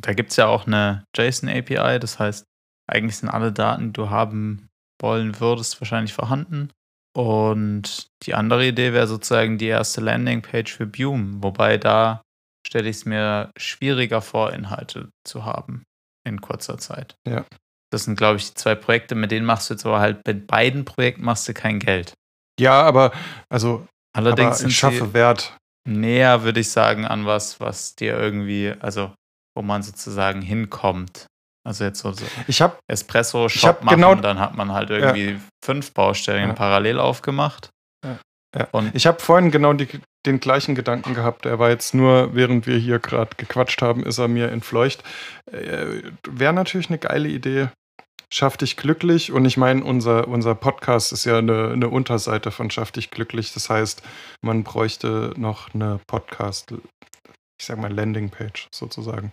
Da 0.00 0.12
gibt 0.12 0.30
es 0.30 0.36
ja 0.36 0.46
auch 0.46 0.66
eine 0.66 1.04
JSON-API, 1.16 1.98
das 1.98 2.18
heißt, 2.18 2.44
eigentlich 2.88 3.16
sind 3.16 3.28
alle 3.28 3.52
Daten, 3.52 3.88
die 3.88 3.92
du 3.92 4.10
haben 4.10 4.68
wollen 5.00 5.40
würdest, 5.40 5.80
wahrscheinlich 5.80 6.12
vorhanden. 6.12 6.70
Und 7.16 8.08
die 8.22 8.34
andere 8.34 8.66
Idee 8.66 8.92
wäre 8.92 9.06
sozusagen 9.06 9.58
die 9.58 9.66
erste 9.66 10.00
Landingpage 10.00 10.72
für 10.72 10.86
Bume, 10.86 11.42
wobei 11.42 11.76
da 11.76 12.22
stelle 12.66 12.88
ich 12.88 12.96
es 12.96 13.04
mir 13.04 13.50
schwieriger 13.56 14.22
vor, 14.22 14.52
Inhalte 14.52 15.10
zu 15.24 15.44
haben 15.44 15.84
in 16.24 16.40
kurzer 16.40 16.78
Zeit. 16.78 17.16
Ja. 17.26 17.44
Das 17.90 18.04
sind, 18.04 18.16
glaube 18.16 18.36
ich, 18.36 18.48
die 18.48 18.54
zwei 18.54 18.74
Projekte, 18.74 19.14
mit 19.14 19.30
denen 19.30 19.46
machst 19.46 19.70
du 19.70 19.74
jetzt 19.74 19.86
aber 19.86 20.00
halt, 20.00 20.26
mit 20.26 20.46
beiden 20.46 20.84
Projekten 20.84 21.24
machst 21.24 21.48
du 21.48 21.54
kein 21.54 21.78
Geld. 21.78 22.12
Ja, 22.60 22.82
aber 22.82 23.12
also 23.48 23.86
allerdings 24.14 24.60
aber 24.60 24.68
ich 24.68 24.76
schaffe 24.76 25.14
Wert. 25.14 25.56
Näher, 25.86 26.42
würde 26.42 26.60
ich 26.60 26.70
sagen, 26.70 27.06
an 27.06 27.24
was, 27.24 27.60
was 27.60 27.94
dir 27.94 28.18
irgendwie, 28.18 28.74
also 28.80 29.12
wo 29.56 29.62
man 29.62 29.82
sozusagen 29.82 30.42
hinkommt. 30.42 31.26
Also 31.66 31.84
jetzt 31.84 32.00
so, 32.00 32.12
so 32.12 32.24
ich 32.46 32.60
hab, 32.60 32.78
Espresso-Shop 32.88 33.82
machen, 33.82 33.96
genau, 33.96 34.14
dann 34.14 34.38
hat 34.38 34.54
man 34.54 34.72
halt 34.72 34.90
irgendwie 34.90 35.30
ja. 35.30 35.40
fünf 35.64 35.92
Baustellen 35.92 36.48
ja. 36.48 36.54
parallel 36.54 36.98
aufgemacht. 37.00 37.70
Ja. 38.04 38.68
ich 38.94 39.06
habe 39.06 39.20
vorhin 39.20 39.50
genau 39.50 39.72
die, 39.72 39.88
den 40.28 40.40
gleichen 40.40 40.74
Gedanken 40.74 41.14
gehabt. 41.14 41.46
Er 41.46 41.58
war 41.58 41.70
jetzt 41.70 41.94
nur, 41.94 42.34
während 42.34 42.66
wir 42.66 42.78
hier 42.78 42.98
gerade 42.98 43.30
gequatscht 43.36 43.82
haben, 43.82 44.04
ist 44.04 44.18
er 44.18 44.28
mir 44.28 44.50
entfleucht. 44.50 45.02
Äh, 45.50 46.02
Wäre 46.28 46.52
natürlich 46.52 46.88
eine 46.88 46.98
geile 46.98 47.28
Idee. 47.28 47.68
Schaff 48.32 48.56
dich 48.56 48.76
glücklich. 48.76 49.32
Und 49.32 49.44
ich 49.44 49.56
meine, 49.56 49.82
unser, 49.82 50.28
unser 50.28 50.54
Podcast 50.54 51.12
ist 51.12 51.24
ja 51.24 51.38
eine, 51.38 51.70
eine 51.72 51.88
Unterseite 51.88 52.50
von 52.50 52.70
Schaff 52.70 52.92
dich 52.92 53.10
glücklich. 53.10 53.52
Das 53.52 53.70
heißt, 53.70 54.02
man 54.42 54.64
bräuchte 54.64 55.32
noch 55.36 55.74
eine 55.74 56.00
Podcast, 56.06 56.72
ich 57.58 57.66
sag 57.66 57.78
mal, 57.78 57.92
Landingpage 57.92 58.68
sozusagen 58.72 59.32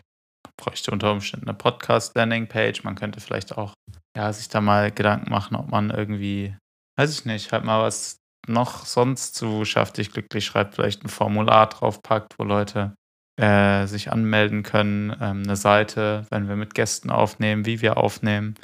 bräuchte 0.58 0.92
unter 0.92 1.12
Umständen 1.12 1.50
eine 1.50 1.58
Podcast-Landing-Page. 1.58 2.84
Man 2.84 2.96
könnte 2.96 3.20
vielleicht 3.20 3.58
auch 3.58 3.74
ja, 4.16 4.32
sich 4.32 4.48
da 4.50 4.62
mal 4.62 4.92
Gedanken 4.92 5.30
machen, 5.30 5.56
ob 5.56 5.70
man 5.70 5.90
irgendwie, 5.90 6.56
weiß 6.98 7.12
ich 7.12 7.26
nicht, 7.26 7.52
halt 7.52 7.66
mal 7.66 7.82
was 7.82 8.18
noch 8.48 8.86
sonst 8.86 9.36
zu 9.36 9.66
Schaff 9.66 9.92
dich 9.92 10.12
glücklich 10.12 10.46
schreibt, 10.46 10.76
vielleicht 10.76 11.04
ein 11.04 11.10
Formular 11.10 11.68
draufpackt, 11.68 12.38
wo 12.38 12.44
Leute 12.44 12.96
äh, 13.40 13.86
sich 13.86 14.12
anmelden 14.12 14.64
können, 14.64 15.12
ähm, 15.22 15.44
eine 15.44 15.56
Seite, 15.56 16.26
wenn 16.30 16.48
wir 16.48 16.56
mit 16.56 16.74
Gästen 16.74 17.10
aufnehmen, 17.10 17.66
wie 17.66 17.82
wir 17.82 17.98
aufnehmen. 17.98 18.56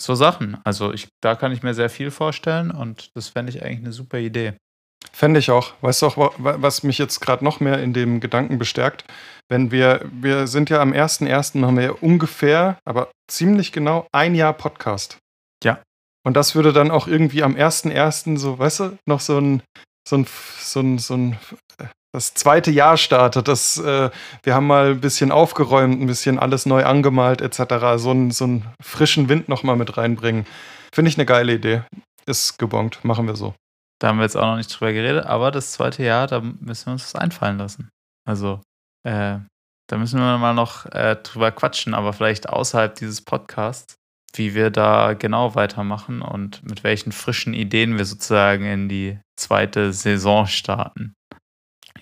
So 0.00 0.14
Sachen. 0.14 0.58
Also 0.64 0.92
ich, 0.92 1.08
da 1.22 1.34
kann 1.34 1.52
ich 1.52 1.62
mir 1.62 1.74
sehr 1.74 1.90
viel 1.90 2.10
vorstellen 2.10 2.70
und 2.70 3.10
das 3.16 3.28
fände 3.28 3.50
ich 3.50 3.62
eigentlich 3.62 3.80
eine 3.80 3.92
super 3.92 4.18
Idee. 4.18 4.54
Fände 5.12 5.40
ich 5.40 5.50
auch. 5.50 5.72
Weißt 5.80 6.02
du 6.02 6.06
auch, 6.06 6.34
was 6.38 6.82
mich 6.82 6.98
jetzt 6.98 7.20
gerade 7.20 7.44
noch 7.44 7.60
mehr 7.60 7.82
in 7.82 7.92
dem 7.92 8.20
Gedanken 8.20 8.58
bestärkt? 8.58 9.04
Wenn 9.48 9.70
wir, 9.70 10.04
wir 10.12 10.46
sind 10.46 10.70
ja 10.70 10.80
am 10.80 10.92
1.1. 10.92 11.64
haben 11.64 11.76
wir 11.76 11.84
ja 11.84 11.92
ungefähr, 11.92 12.78
aber 12.84 13.10
ziemlich 13.30 13.72
genau 13.72 14.06
ein 14.12 14.34
Jahr 14.34 14.52
Podcast. 14.52 15.18
Ja. 15.64 15.80
Und 16.28 16.34
das 16.34 16.54
würde 16.54 16.74
dann 16.74 16.90
auch 16.90 17.06
irgendwie 17.06 17.42
am 17.42 17.54
1.1. 17.54 18.36
so, 18.36 18.58
weißt 18.58 18.80
du, 18.80 18.98
noch 19.06 19.20
so 19.20 19.38
ein, 19.38 19.62
so 20.06 20.18
ein, 20.18 20.26
so 20.60 20.80
ein, 20.80 20.98
so 20.98 21.14
ein 21.14 21.38
das 22.12 22.34
zweite 22.34 22.70
Jahr 22.70 22.98
startet. 22.98 23.48
Das, 23.48 23.78
äh, 23.78 24.10
wir 24.42 24.54
haben 24.54 24.66
mal 24.66 24.90
ein 24.90 25.00
bisschen 25.00 25.32
aufgeräumt, 25.32 25.98
ein 25.98 26.06
bisschen 26.06 26.38
alles 26.38 26.66
neu 26.66 26.84
angemalt, 26.84 27.40
etc. 27.40 27.96
So 27.96 28.10
einen, 28.10 28.30
so 28.30 28.44
einen 28.44 28.66
frischen 28.82 29.30
Wind 29.30 29.48
nochmal 29.48 29.76
mit 29.76 29.96
reinbringen. 29.96 30.46
Finde 30.94 31.08
ich 31.08 31.16
eine 31.16 31.24
geile 31.24 31.54
Idee. 31.54 31.84
Ist 32.26 32.58
gebongt. 32.58 33.02
Machen 33.06 33.26
wir 33.26 33.34
so. 33.34 33.54
Da 33.98 34.08
haben 34.08 34.18
wir 34.18 34.24
jetzt 34.24 34.36
auch 34.36 34.50
noch 34.50 34.56
nicht 34.58 34.68
drüber 34.68 34.92
geredet, 34.92 35.24
aber 35.24 35.50
das 35.50 35.72
zweite 35.72 36.02
Jahr, 36.02 36.26
da 36.26 36.42
müssen 36.42 36.88
wir 36.88 36.92
uns 36.92 37.10
das 37.10 37.14
einfallen 37.14 37.56
lassen. 37.56 37.88
Also, 38.28 38.60
äh, 39.06 39.38
da 39.88 39.96
müssen 39.96 40.20
wir 40.20 40.36
mal 40.36 40.52
noch 40.52 40.84
äh, 40.92 41.16
drüber 41.16 41.52
quatschen, 41.52 41.94
aber 41.94 42.12
vielleicht 42.12 42.50
außerhalb 42.50 42.94
dieses 42.96 43.22
Podcasts, 43.22 43.94
wie 44.34 44.54
wir 44.54 44.70
da 44.70 45.14
genau 45.14 45.54
weitermachen 45.54 46.22
und 46.22 46.62
mit 46.68 46.84
welchen 46.84 47.12
frischen 47.12 47.54
Ideen 47.54 47.98
wir 47.98 48.04
sozusagen 48.04 48.64
in 48.64 48.88
die 48.88 49.18
zweite 49.36 49.92
Saison 49.92 50.46
starten. 50.46 51.14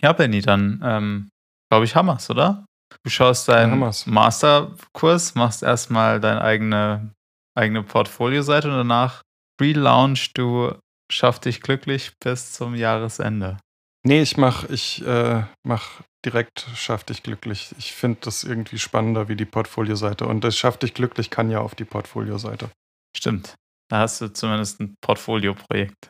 Ja, 0.02 0.12
Benny, 0.12 0.40
dann 0.40 0.80
ähm, 0.84 1.28
glaube 1.70 1.84
ich, 1.84 1.94
Hammers, 1.94 2.30
oder? 2.30 2.64
Du 3.02 3.10
schaust 3.10 3.48
deinen 3.48 3.80
ja, 3.80 3.92
Masterkurs, 4.06 5.34
machst 5.34 5.62
erstmal 5.62 6.20
deine 6.20 6.40
eigene, 6.42 7.12
eigene 7.56 7.82
Portfolio-Seite 7.82 8.68
und 8.68 8.74
danach 8.74 9.22
relaunch 9.60 10.32
du 10.34 10.72
Schaff 11.10 11.38
dich 11.38 11.60
glücklich 11.60 12.12
bis 12.18 12.52
zum 12.52 12.74
Jahresende. 12.74 13.58
Nee, 14.04 14.22
ich 14.22 14.36
mach, 14.36 14.68
ich 14.68 15.06
äh, 15.06 15.44
mach 15.62 16.00
direkt 16.26 16.66
Schaff 16.74 17.04
dich 17.04 17.22
glücklich. 17.22 17.74
Ich 17.78 17.92
finde 17.92 18.18
das 18.22 18.44
irgendwie 18.44 18.78
spannender 18.78 19.28
wie 19.28 19.36
die 19.36 19.46
Portfolio-Seite. 19.46 20.26
Und 20.26 20.44
das 20.44 20.56
Schaff 20.56 20.76
dich 20.76 20.92
glücklich 20.92 21.30
kann 21.30 21.50
ja 21.50 21.60
auf 21.60 21.74
die 21.74 21.84
Portfolio-Seite. 21.84 22.70
Stimmt. 23.16 23.54
Da 23.88 24.00
hast 24.00 24.20
du 24.20 24.32
zumindest 24.32 24.80
ein 24.80 24.94
Portfolio-Projekt. 25.00 26.08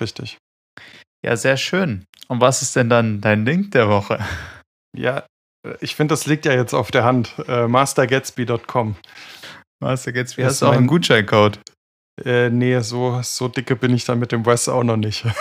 Richtig. 0.00 0.38
Ja, 1.24 1.36
sehr 1.36 1.56
schön. 1.56 2.06
Und 2.28 2.40
was 2.40 2.62
ist 2.62 2.76
denn 2.76 2.88
dann 2.88 3.20
dein 3.20 3.44
Link 3.44 3.72
der 3.72 3.88
Woche? 3.88 4.24
Ja, 4.96 5.26
ich 5.80 5.96
finde, 5.96 6.12
das 6.12 6.26
liegt 6.26 6.46
ja 6.46 6.52
jetzt 6.52 6.72
auf 6.72 6.90
der 6.90 7.04
Hand. 7.04 7.34
Äh, 7.48 7.66
mastergatsby.com. 7.66 8.96
Master 9.80 10.12
Gatsby, 10.12 10.42
hast 10.42 10.62
du 10.62 10.66
auch 10.66 10.72
einen 10.72 10.86
Gutscheincode? 10.86 11.60
Äh, 12.24 12.48
nee, 12.48 12.80
so, 12.80 13.20
so 13.22 13.48
dicke 13.48 13.76
bin 13.76 13.94
ich 13.94 14.06
dann 14.06 14.18
mit 14.18 14.32
dem 14.32 14.46
Wes 14.46 14.68
auch 14.68 14.84
noch 14.84 14.96
nicht. 14.96 15.24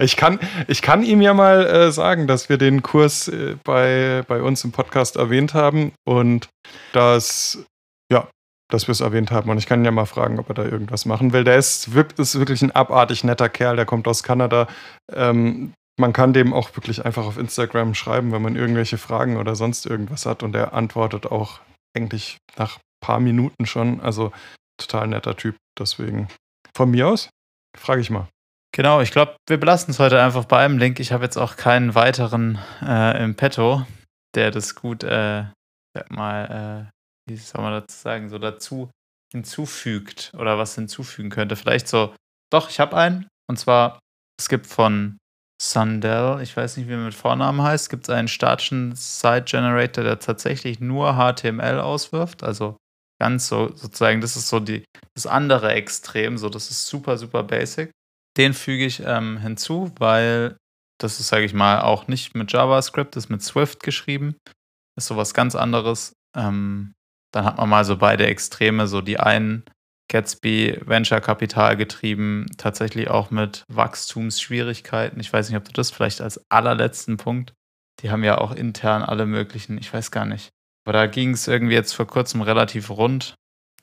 ich, 0.00 0.16
kann, 0.16 0.38
ich 0.68 0.82
kann 0.82 1.02
ihm 1.02 1.20
ja 1.20 1.34
mal 1.34 1.66
äh, 1.66 1.92
sagen, 1.92 2.26
dass 2.26 2.48
wir 2.48 2.58
den 2.58 2.82
Kurs 2.82 3.28
äh, 3.28 3.56
bei, 3.64 4.22
bei 4.26 4.42
uns 4.42 4.64
im 4.64 4.72
Podcast 4.72 5.16
erwähnt 5.16 5.54
haben 5.54 5.92
und 6.04 6.48
dass, 6.92 7.64
ja, 8.10 8.28
dass 8.70 8.86
wir 8.86 8.92
es 8.92 9.00
erwähnt 9.00 9.30
haben. 9.30 9.50
Und 9.50 9.58
ich 9.58 9.66
kann 9.66 9.80
ihn 9.80 9.84
ja 9.84 9.90
mal 9.90 10.06
fragen, 10.06 10.38
ob 10.38 10.48
er 10.48 10.54
da 10.54 10.64
irgendwas 10.64 11.04
machen 11.04 11.32
will. 11.32 11.44
Der 11.44 11.56
ist, 11.56 11.88
ist 12.16 12.38
wirklich 12.38 12.62
ein 12.62 12.72
abartig 12.72 13.24
netter 13.24 13.48
Kerl, 13.48 13.76
der 13.76 13.86
kommt 13.86 14.06
aus 14.06 14.22
Kanada. 14.22 14.68
Ähm, 15.12 15.72
man 15.98 16.12
kann 16.12 16.32
dem 16.32 16.54
auch 16.54 16.74
wirklich 16.74 17.04
einfach 17.04 17.26
auf 17.26 17.36
Instagram 17.36 17.94
schreiben, 17.94 18.32
wenn 18.32 18.42
man 18.42 18.56
irgendwelche 18.56 18.98
Fragen 18.98 19.36
oder 19.36 19.56
sonst 19.56 19.86
irgendwas 19.86 20.26
hat. 20.26 20.42
Und 20.42 20.54
er 20.54 20.72
antwortet 20.72 21.26
auch 21.26 21.60
eigentlich 21.94 22.38
nach 22.56 22.76
ein 22.76 22.80
paar 23.00 23.20
Minuten 23.20 23.66
schon. 23.66 24.00
Also 24.00 24.32
total 24.78 25.08
netter 25.08 25.36
Typ. 25.36 25.56
Deswegen 25.78 26.28
von 26.74 26.90
mir 26.90 27.08
aus 27.08 27.28
frage 27.76 28.00
ich 28.00 28.10
mal. 28.10 28.28
Genau, 28.74 29.02
ich 29.02 29.10
glaube, 29.10 29.36
wir 29.46 29.60
belassen 29.60 29.90
es 29.90 29.98
heute 29.98 30.22
einfach 30.22 30.46
bei 30.46 30.64
einem 30.64 30.78
Link. 30.78 30.98
Ich 30.98 31.12
habe 31.12 31.24
jetzt 31.24 31.36
auch 31.36 31.56
keinen 31.56 31.94
weiteren 31.94 32.58
äh, 32.82 33.22
im 33.22 33.34
Petto, 33.34 33.86
der 34.34 34.50
das 34.50 34.74
gut, 34.74 35.04
äh, 35.04 35.44
sag 35.94 36.10
mal, 36.10 36.88
äh, 36.88 37.30
wie 37.30 37.36
soll 37.36 37.62
man 37.62 37.72
dazu 37.72 37.96
sagen, 37.96 38.30
so 38.30 38.38
dazu 38.38 38.90
hinzufügt 39.30 40.32
oder 40.38 40.56
was 40.56 40.74
hinzufügen 40.74 41.28
könnte. 41.28 41.56
Vielleicht 41.56 41.86
so, 41.86 42.14
doch, 42.50 42.70
ich 42.70 42.80
habe 42.80 42.96
einen. 42.96 43.28
Und 43.46 43.58
zwar, 43.58 43.98
es 44.40 44.48
gibt 44.48 44.66
von 44.66 45.18
Sundell, 45.60 46.40
ich 46.42 46.56
weiß 46.56 46.78
nicht, 46.78 46.88
wie 46.88 46.92
er 46.92 46.98
mit 46.98 47.14
Vornamen 47.14 47.62
heißt, 47.62 47.90
gibt 47.90 48.08
es 48.08 48.14
einen 48.14 48.28
statischen 48.28 48.96
Site 48.96 49.44
Generator, 49.44 50.02
der 50.02 50.18
tatsächlich 50.18 50.80
nur 50.80 51.14
HTML 51.14 51.78
auswirft, 51.78 52.42
also 52.42 52.76
ganz 53.20 53.46
so 53.46 53.68
sozusagen, 53.76 54.20
das 54.20 54.34
ist 54.36 54.48
so 54.48 54.58
die, 54.58 54.82
das 55.14 55.26
andere 55.26 55.72
Extrem, 55.72 56.36
so 56.36 56.48
das 56.48 56.70
ist 56.70 56.86
super, 56.86 57.16
super 57.16 57.44
basic. 57.44 57.92
Den 58.36 58.54
füge 58.54 58.86
ich 58.86 59.02
ähm, 59.04 59.38
hinzu, 59.38 59.92
weil 59.98 60.56
das 60.98 61.20
ist, 61.20 61.28
sage 61.28 61.44
ich 61.44 61.54
mal, 61.54 61.80
auch 61.80 62.06
nicht 62.08 62.34
mit 62.34 62.52
JavaScript, 62.52 63.16
das 63.16 63.24
ist 63.24 63.30
mit 63.30 63.42
Swift 63.42 63.82
geschrieben. 63.82 64.36
Ist 64.96 65.08
sowas 65.08 65.34
ganz 65.34 65.54
anderes. 65.54 66.14
Ähm, 66.36 66.92
dann 67.32 67.44
hat 67.44 67.56
man 67.56 67.68
mal 67.68 67.84
so 67.84 67.96
beide 67.96 68.26
Extreme, 68.26 68.86
so 68.86 69.00
die 69.00 69.18
einen 69.18 69.64
Gatsby 70.08 70.78
Venture 70.84 71.20
Kapital 71.20 71.76
getrieben, 71.76 72.46
tatsächlich 72.58 73.08
auch 73.08 73.30
mit 73.30 73.64
Wachstumsschwierigkeiten. 73.68 75.18
Ich 75.20 75.32
weiß 75.32 75.48
nicht, 75.48 75.56
ob 75.56 75.64
du 75.64 75.72
das 75.72 75.90
vielleicht 75.90 76.20
als 76.20 76.44
allerletzten 76.50 77.16
Punkt. 77.16 77.54
Die 78.00 78.10
haben 78.10 78.24
ja 78.24 78.38
auch 78.38 78.52
intern 78.52 79.02
alle 79.02 79.26
möglichen, 79.26 79.78
ich 79.78 79.92
weiß 79.92 80.10
gar 80.10 80.26
nicht. 80.26 80.50
Aber 80.84 80.92
da 80.92 81.06
ging 81.06 81.30
es 81.30 81.48
irgendwie 81.48 81.74
jetzt 81.74 81.94
vor 81.94 82.06
kurzem 82.06 82.42
relativ 82.42 82.90
rund. 82.90 83.34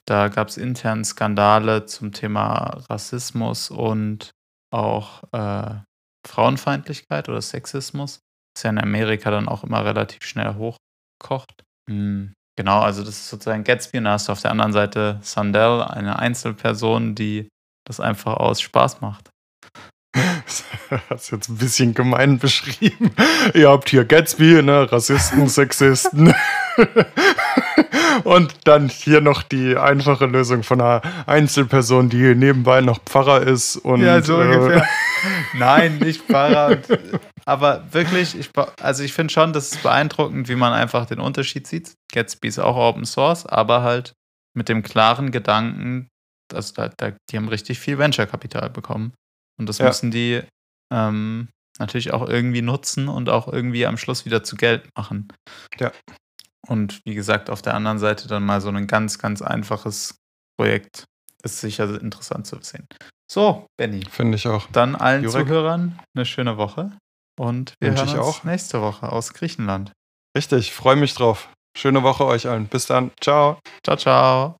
Da 0.05 0.27
gab 0.27 0.49
es 0.49 0.57
intern 0.57 1.03
Skandale 1.03 1.85
zum 1.85 2.11
Thema 2.11 2.83
Rassismus 2.89 3.71
und 3.71 4.31
auch 4.71 5.23
äh, 5.31 5.75
Frauenfeindlichkeit 6.27 7.29
oder 7.29 7.41
Sexismus. 7.41 8.19
Ist 8.55 8.63
ja 8.63 8.69
in 8.69 8.79
Amerika 8.79 9.31
dann 9.31 9.47
auch 9.47 9.63
immer 9.63 9.85
relativ 9.85 10.23
schnell 10.23 10.55
hochkocht. 10.55 11.63
Hm, 11.89 12.33
genau, 12.57 12.81
also 12.81 13.03
das 13.03 13.15
ist 13.15 13.29
sozusagen 13.29 13.63
Gatsby 13.63 13.99
und 13.99 14.05
da 14.05 14.11
hast 14.11 14.27
du 14.27 14.31
auf 14.31 14.41
der 14.41 14.51
anderen 14.51 14.73
Seite 14.73 15.19
Sandel, 15.21 15.81
eine 15.83 16.19
Einzelperson, 16.19 17.15
die 17.15 17.47
das 17.87 17.99
einfach 17.99 18.37
aus 18.37 18.61
Spaß 18.61 19.01
macht. 19.01 19.29
Das 20.13 20.63
hast 21.09 21.31
jetzt 21.31 21.49
ein 21.49 21.57
bisschen 21.57 21.93
gemein 21.93 22.39
beschrieben. 22.39 23.11
Ihr 23.53 23.69
habt 23.69 23.89
hier 23.89 24.05
Gatsby, 24.05 24.63
ne? 24.63 24.91
Rassisten, 24.91 25.47
Sexisten. 25.47 26.33
Und 28.23 28.55
dann 28.65 28.89
hier 28.89 29.21
noch 29.21 29.43
die 29.43 29.77
einfache 29.77 30.25
Lösung 30.25 30.63
von 30.63 30.81
einer 30.81 31.01
Einzelperson, 31.25 32.09
die 32.09 32.35
nebenbei 32.35 32.81
noch 32.81 32.99
Pfarrer 33.03 33.41
ist. 33.41 33.77
Und, 33.77 34.01
ja, 34.01 34.21
so 34.21 34.41
äh, 34.41 34.45
ungefähr. 34.45 34.87
Nein, 35.53 35.97
nicht 35.99 36.21
Pfarrer. 36.23 36.77
aber 37.45 37.83
wirklich, 37.91 38.37
ich, 38.37 38.49
also 38.81 39.03
ich 39.03 39.13
finde 39.13 39.33
schon, 39.33 39.53
das 39.53 39.71
ist 39.73 39.83
beeindruckend, 39.83 40.47
wie 40.49 40.55
man 40.55 40.73
einfach 40.73 41.05
den 41.05 41.19
Unterschied 41.19 41.67
sieht. 41.67 41.93
Gatsby 42.13 42.47
ist 42.47 42.59
auch 42.59 42.75
Open 42.75 43.05
Source, 43.05 43.45
aber 43.45 43.81
halt 43.83 44.13
mit 44.55 44.69
dem 44.69 44.81
klaren 44.83 45.31
Gedanken, 45.31 46.07
dass 46.49 46.73
da, 46.73 46.89
da, 46.97 47.11
die 47.29 47.37
haben 47.37 47.47
richtig 47.49 47.79
viel 47.79 47.97
Venture-Kapital 47.97 48.69
bekommen. 48.69 49.13
Und 49.59 49.67
das 49.69 49.77
Ja. 49.77 49.85
müssen 49.87 50.09
die 50.11 50.41
ähm, 50.91 51.49
natürlich 51.77 52.11
auch 52.13 52.27
irgendwie 52.27 52.61
nutzen 52.61 53.07
und 53.07 53.29
auch 53.29 53.47
irgendwie 53.51 53.85
am 53.85 53.97
Schluss 53.97 54.25
wieder 54.25 54.43
zu 54.43 54.55
Geld 54.55 54.89
machen. 54.97 55.27
Ja. 55.79 55.91
Und 56.67 57.01
wie 57.05 57.15
gesagt, 57.15 57.49
auf 57.49 57.61
der 57.61 57.73
anderen 57.73 57.99
Seite 57.99 58.27
dann 58.27 58.45
mal 58.45 58.61
so 58.61 58.69
ein 58.69 58.87
ganz, 58.87 59.17
ganz 59.19 59.41
einfaches 59.41 60.17
Projekt 60.57 61.05
ist 61.43 61.61
sicher 61.61 62.01
interessant 62.01 62.47
zu 62.47 62.57
sehen. 62.61 62.85
So, 63.31 63.65
Benny, 63.77 64.03
Finde 64.09 64.35
ich 64.35 64.47
auch. 64.47 64.67
dann 64.71 64.95
allen 64.95 65.23
Jurek. 65.23 65.47
Zuhörern 65.47 65.99
eine 66.15 66.25
schöne 66.25 66.57
Woche 66.57 66.91
und 67.39 67.73
wir 67.79 67.89
Wünsche 67.89 68.05
hören 68.05 68.15
ich 68.15 68.19
uns 68.19 68.39
auch. 68.39 68.43
nächste 68.43 68.81
Woche 68.81 69.11
aus 69.11 69.33
Griechenland. 69.33 69.93
Richtig, 70.35 70.73
freue 70.73 70.95
mich 70.95 71.13
drauf. 71.13 71.49
Schöne 71.77 72.03
Woche 72.03 72.25
euch 72.25 72.47
allen. 72.47 72.67
Bis 72.67 72.87
dann. 72.87 73.11
Ciao. 73.21 73.59
Ciao, 73.83 73.95
ciao. 73.95 74.58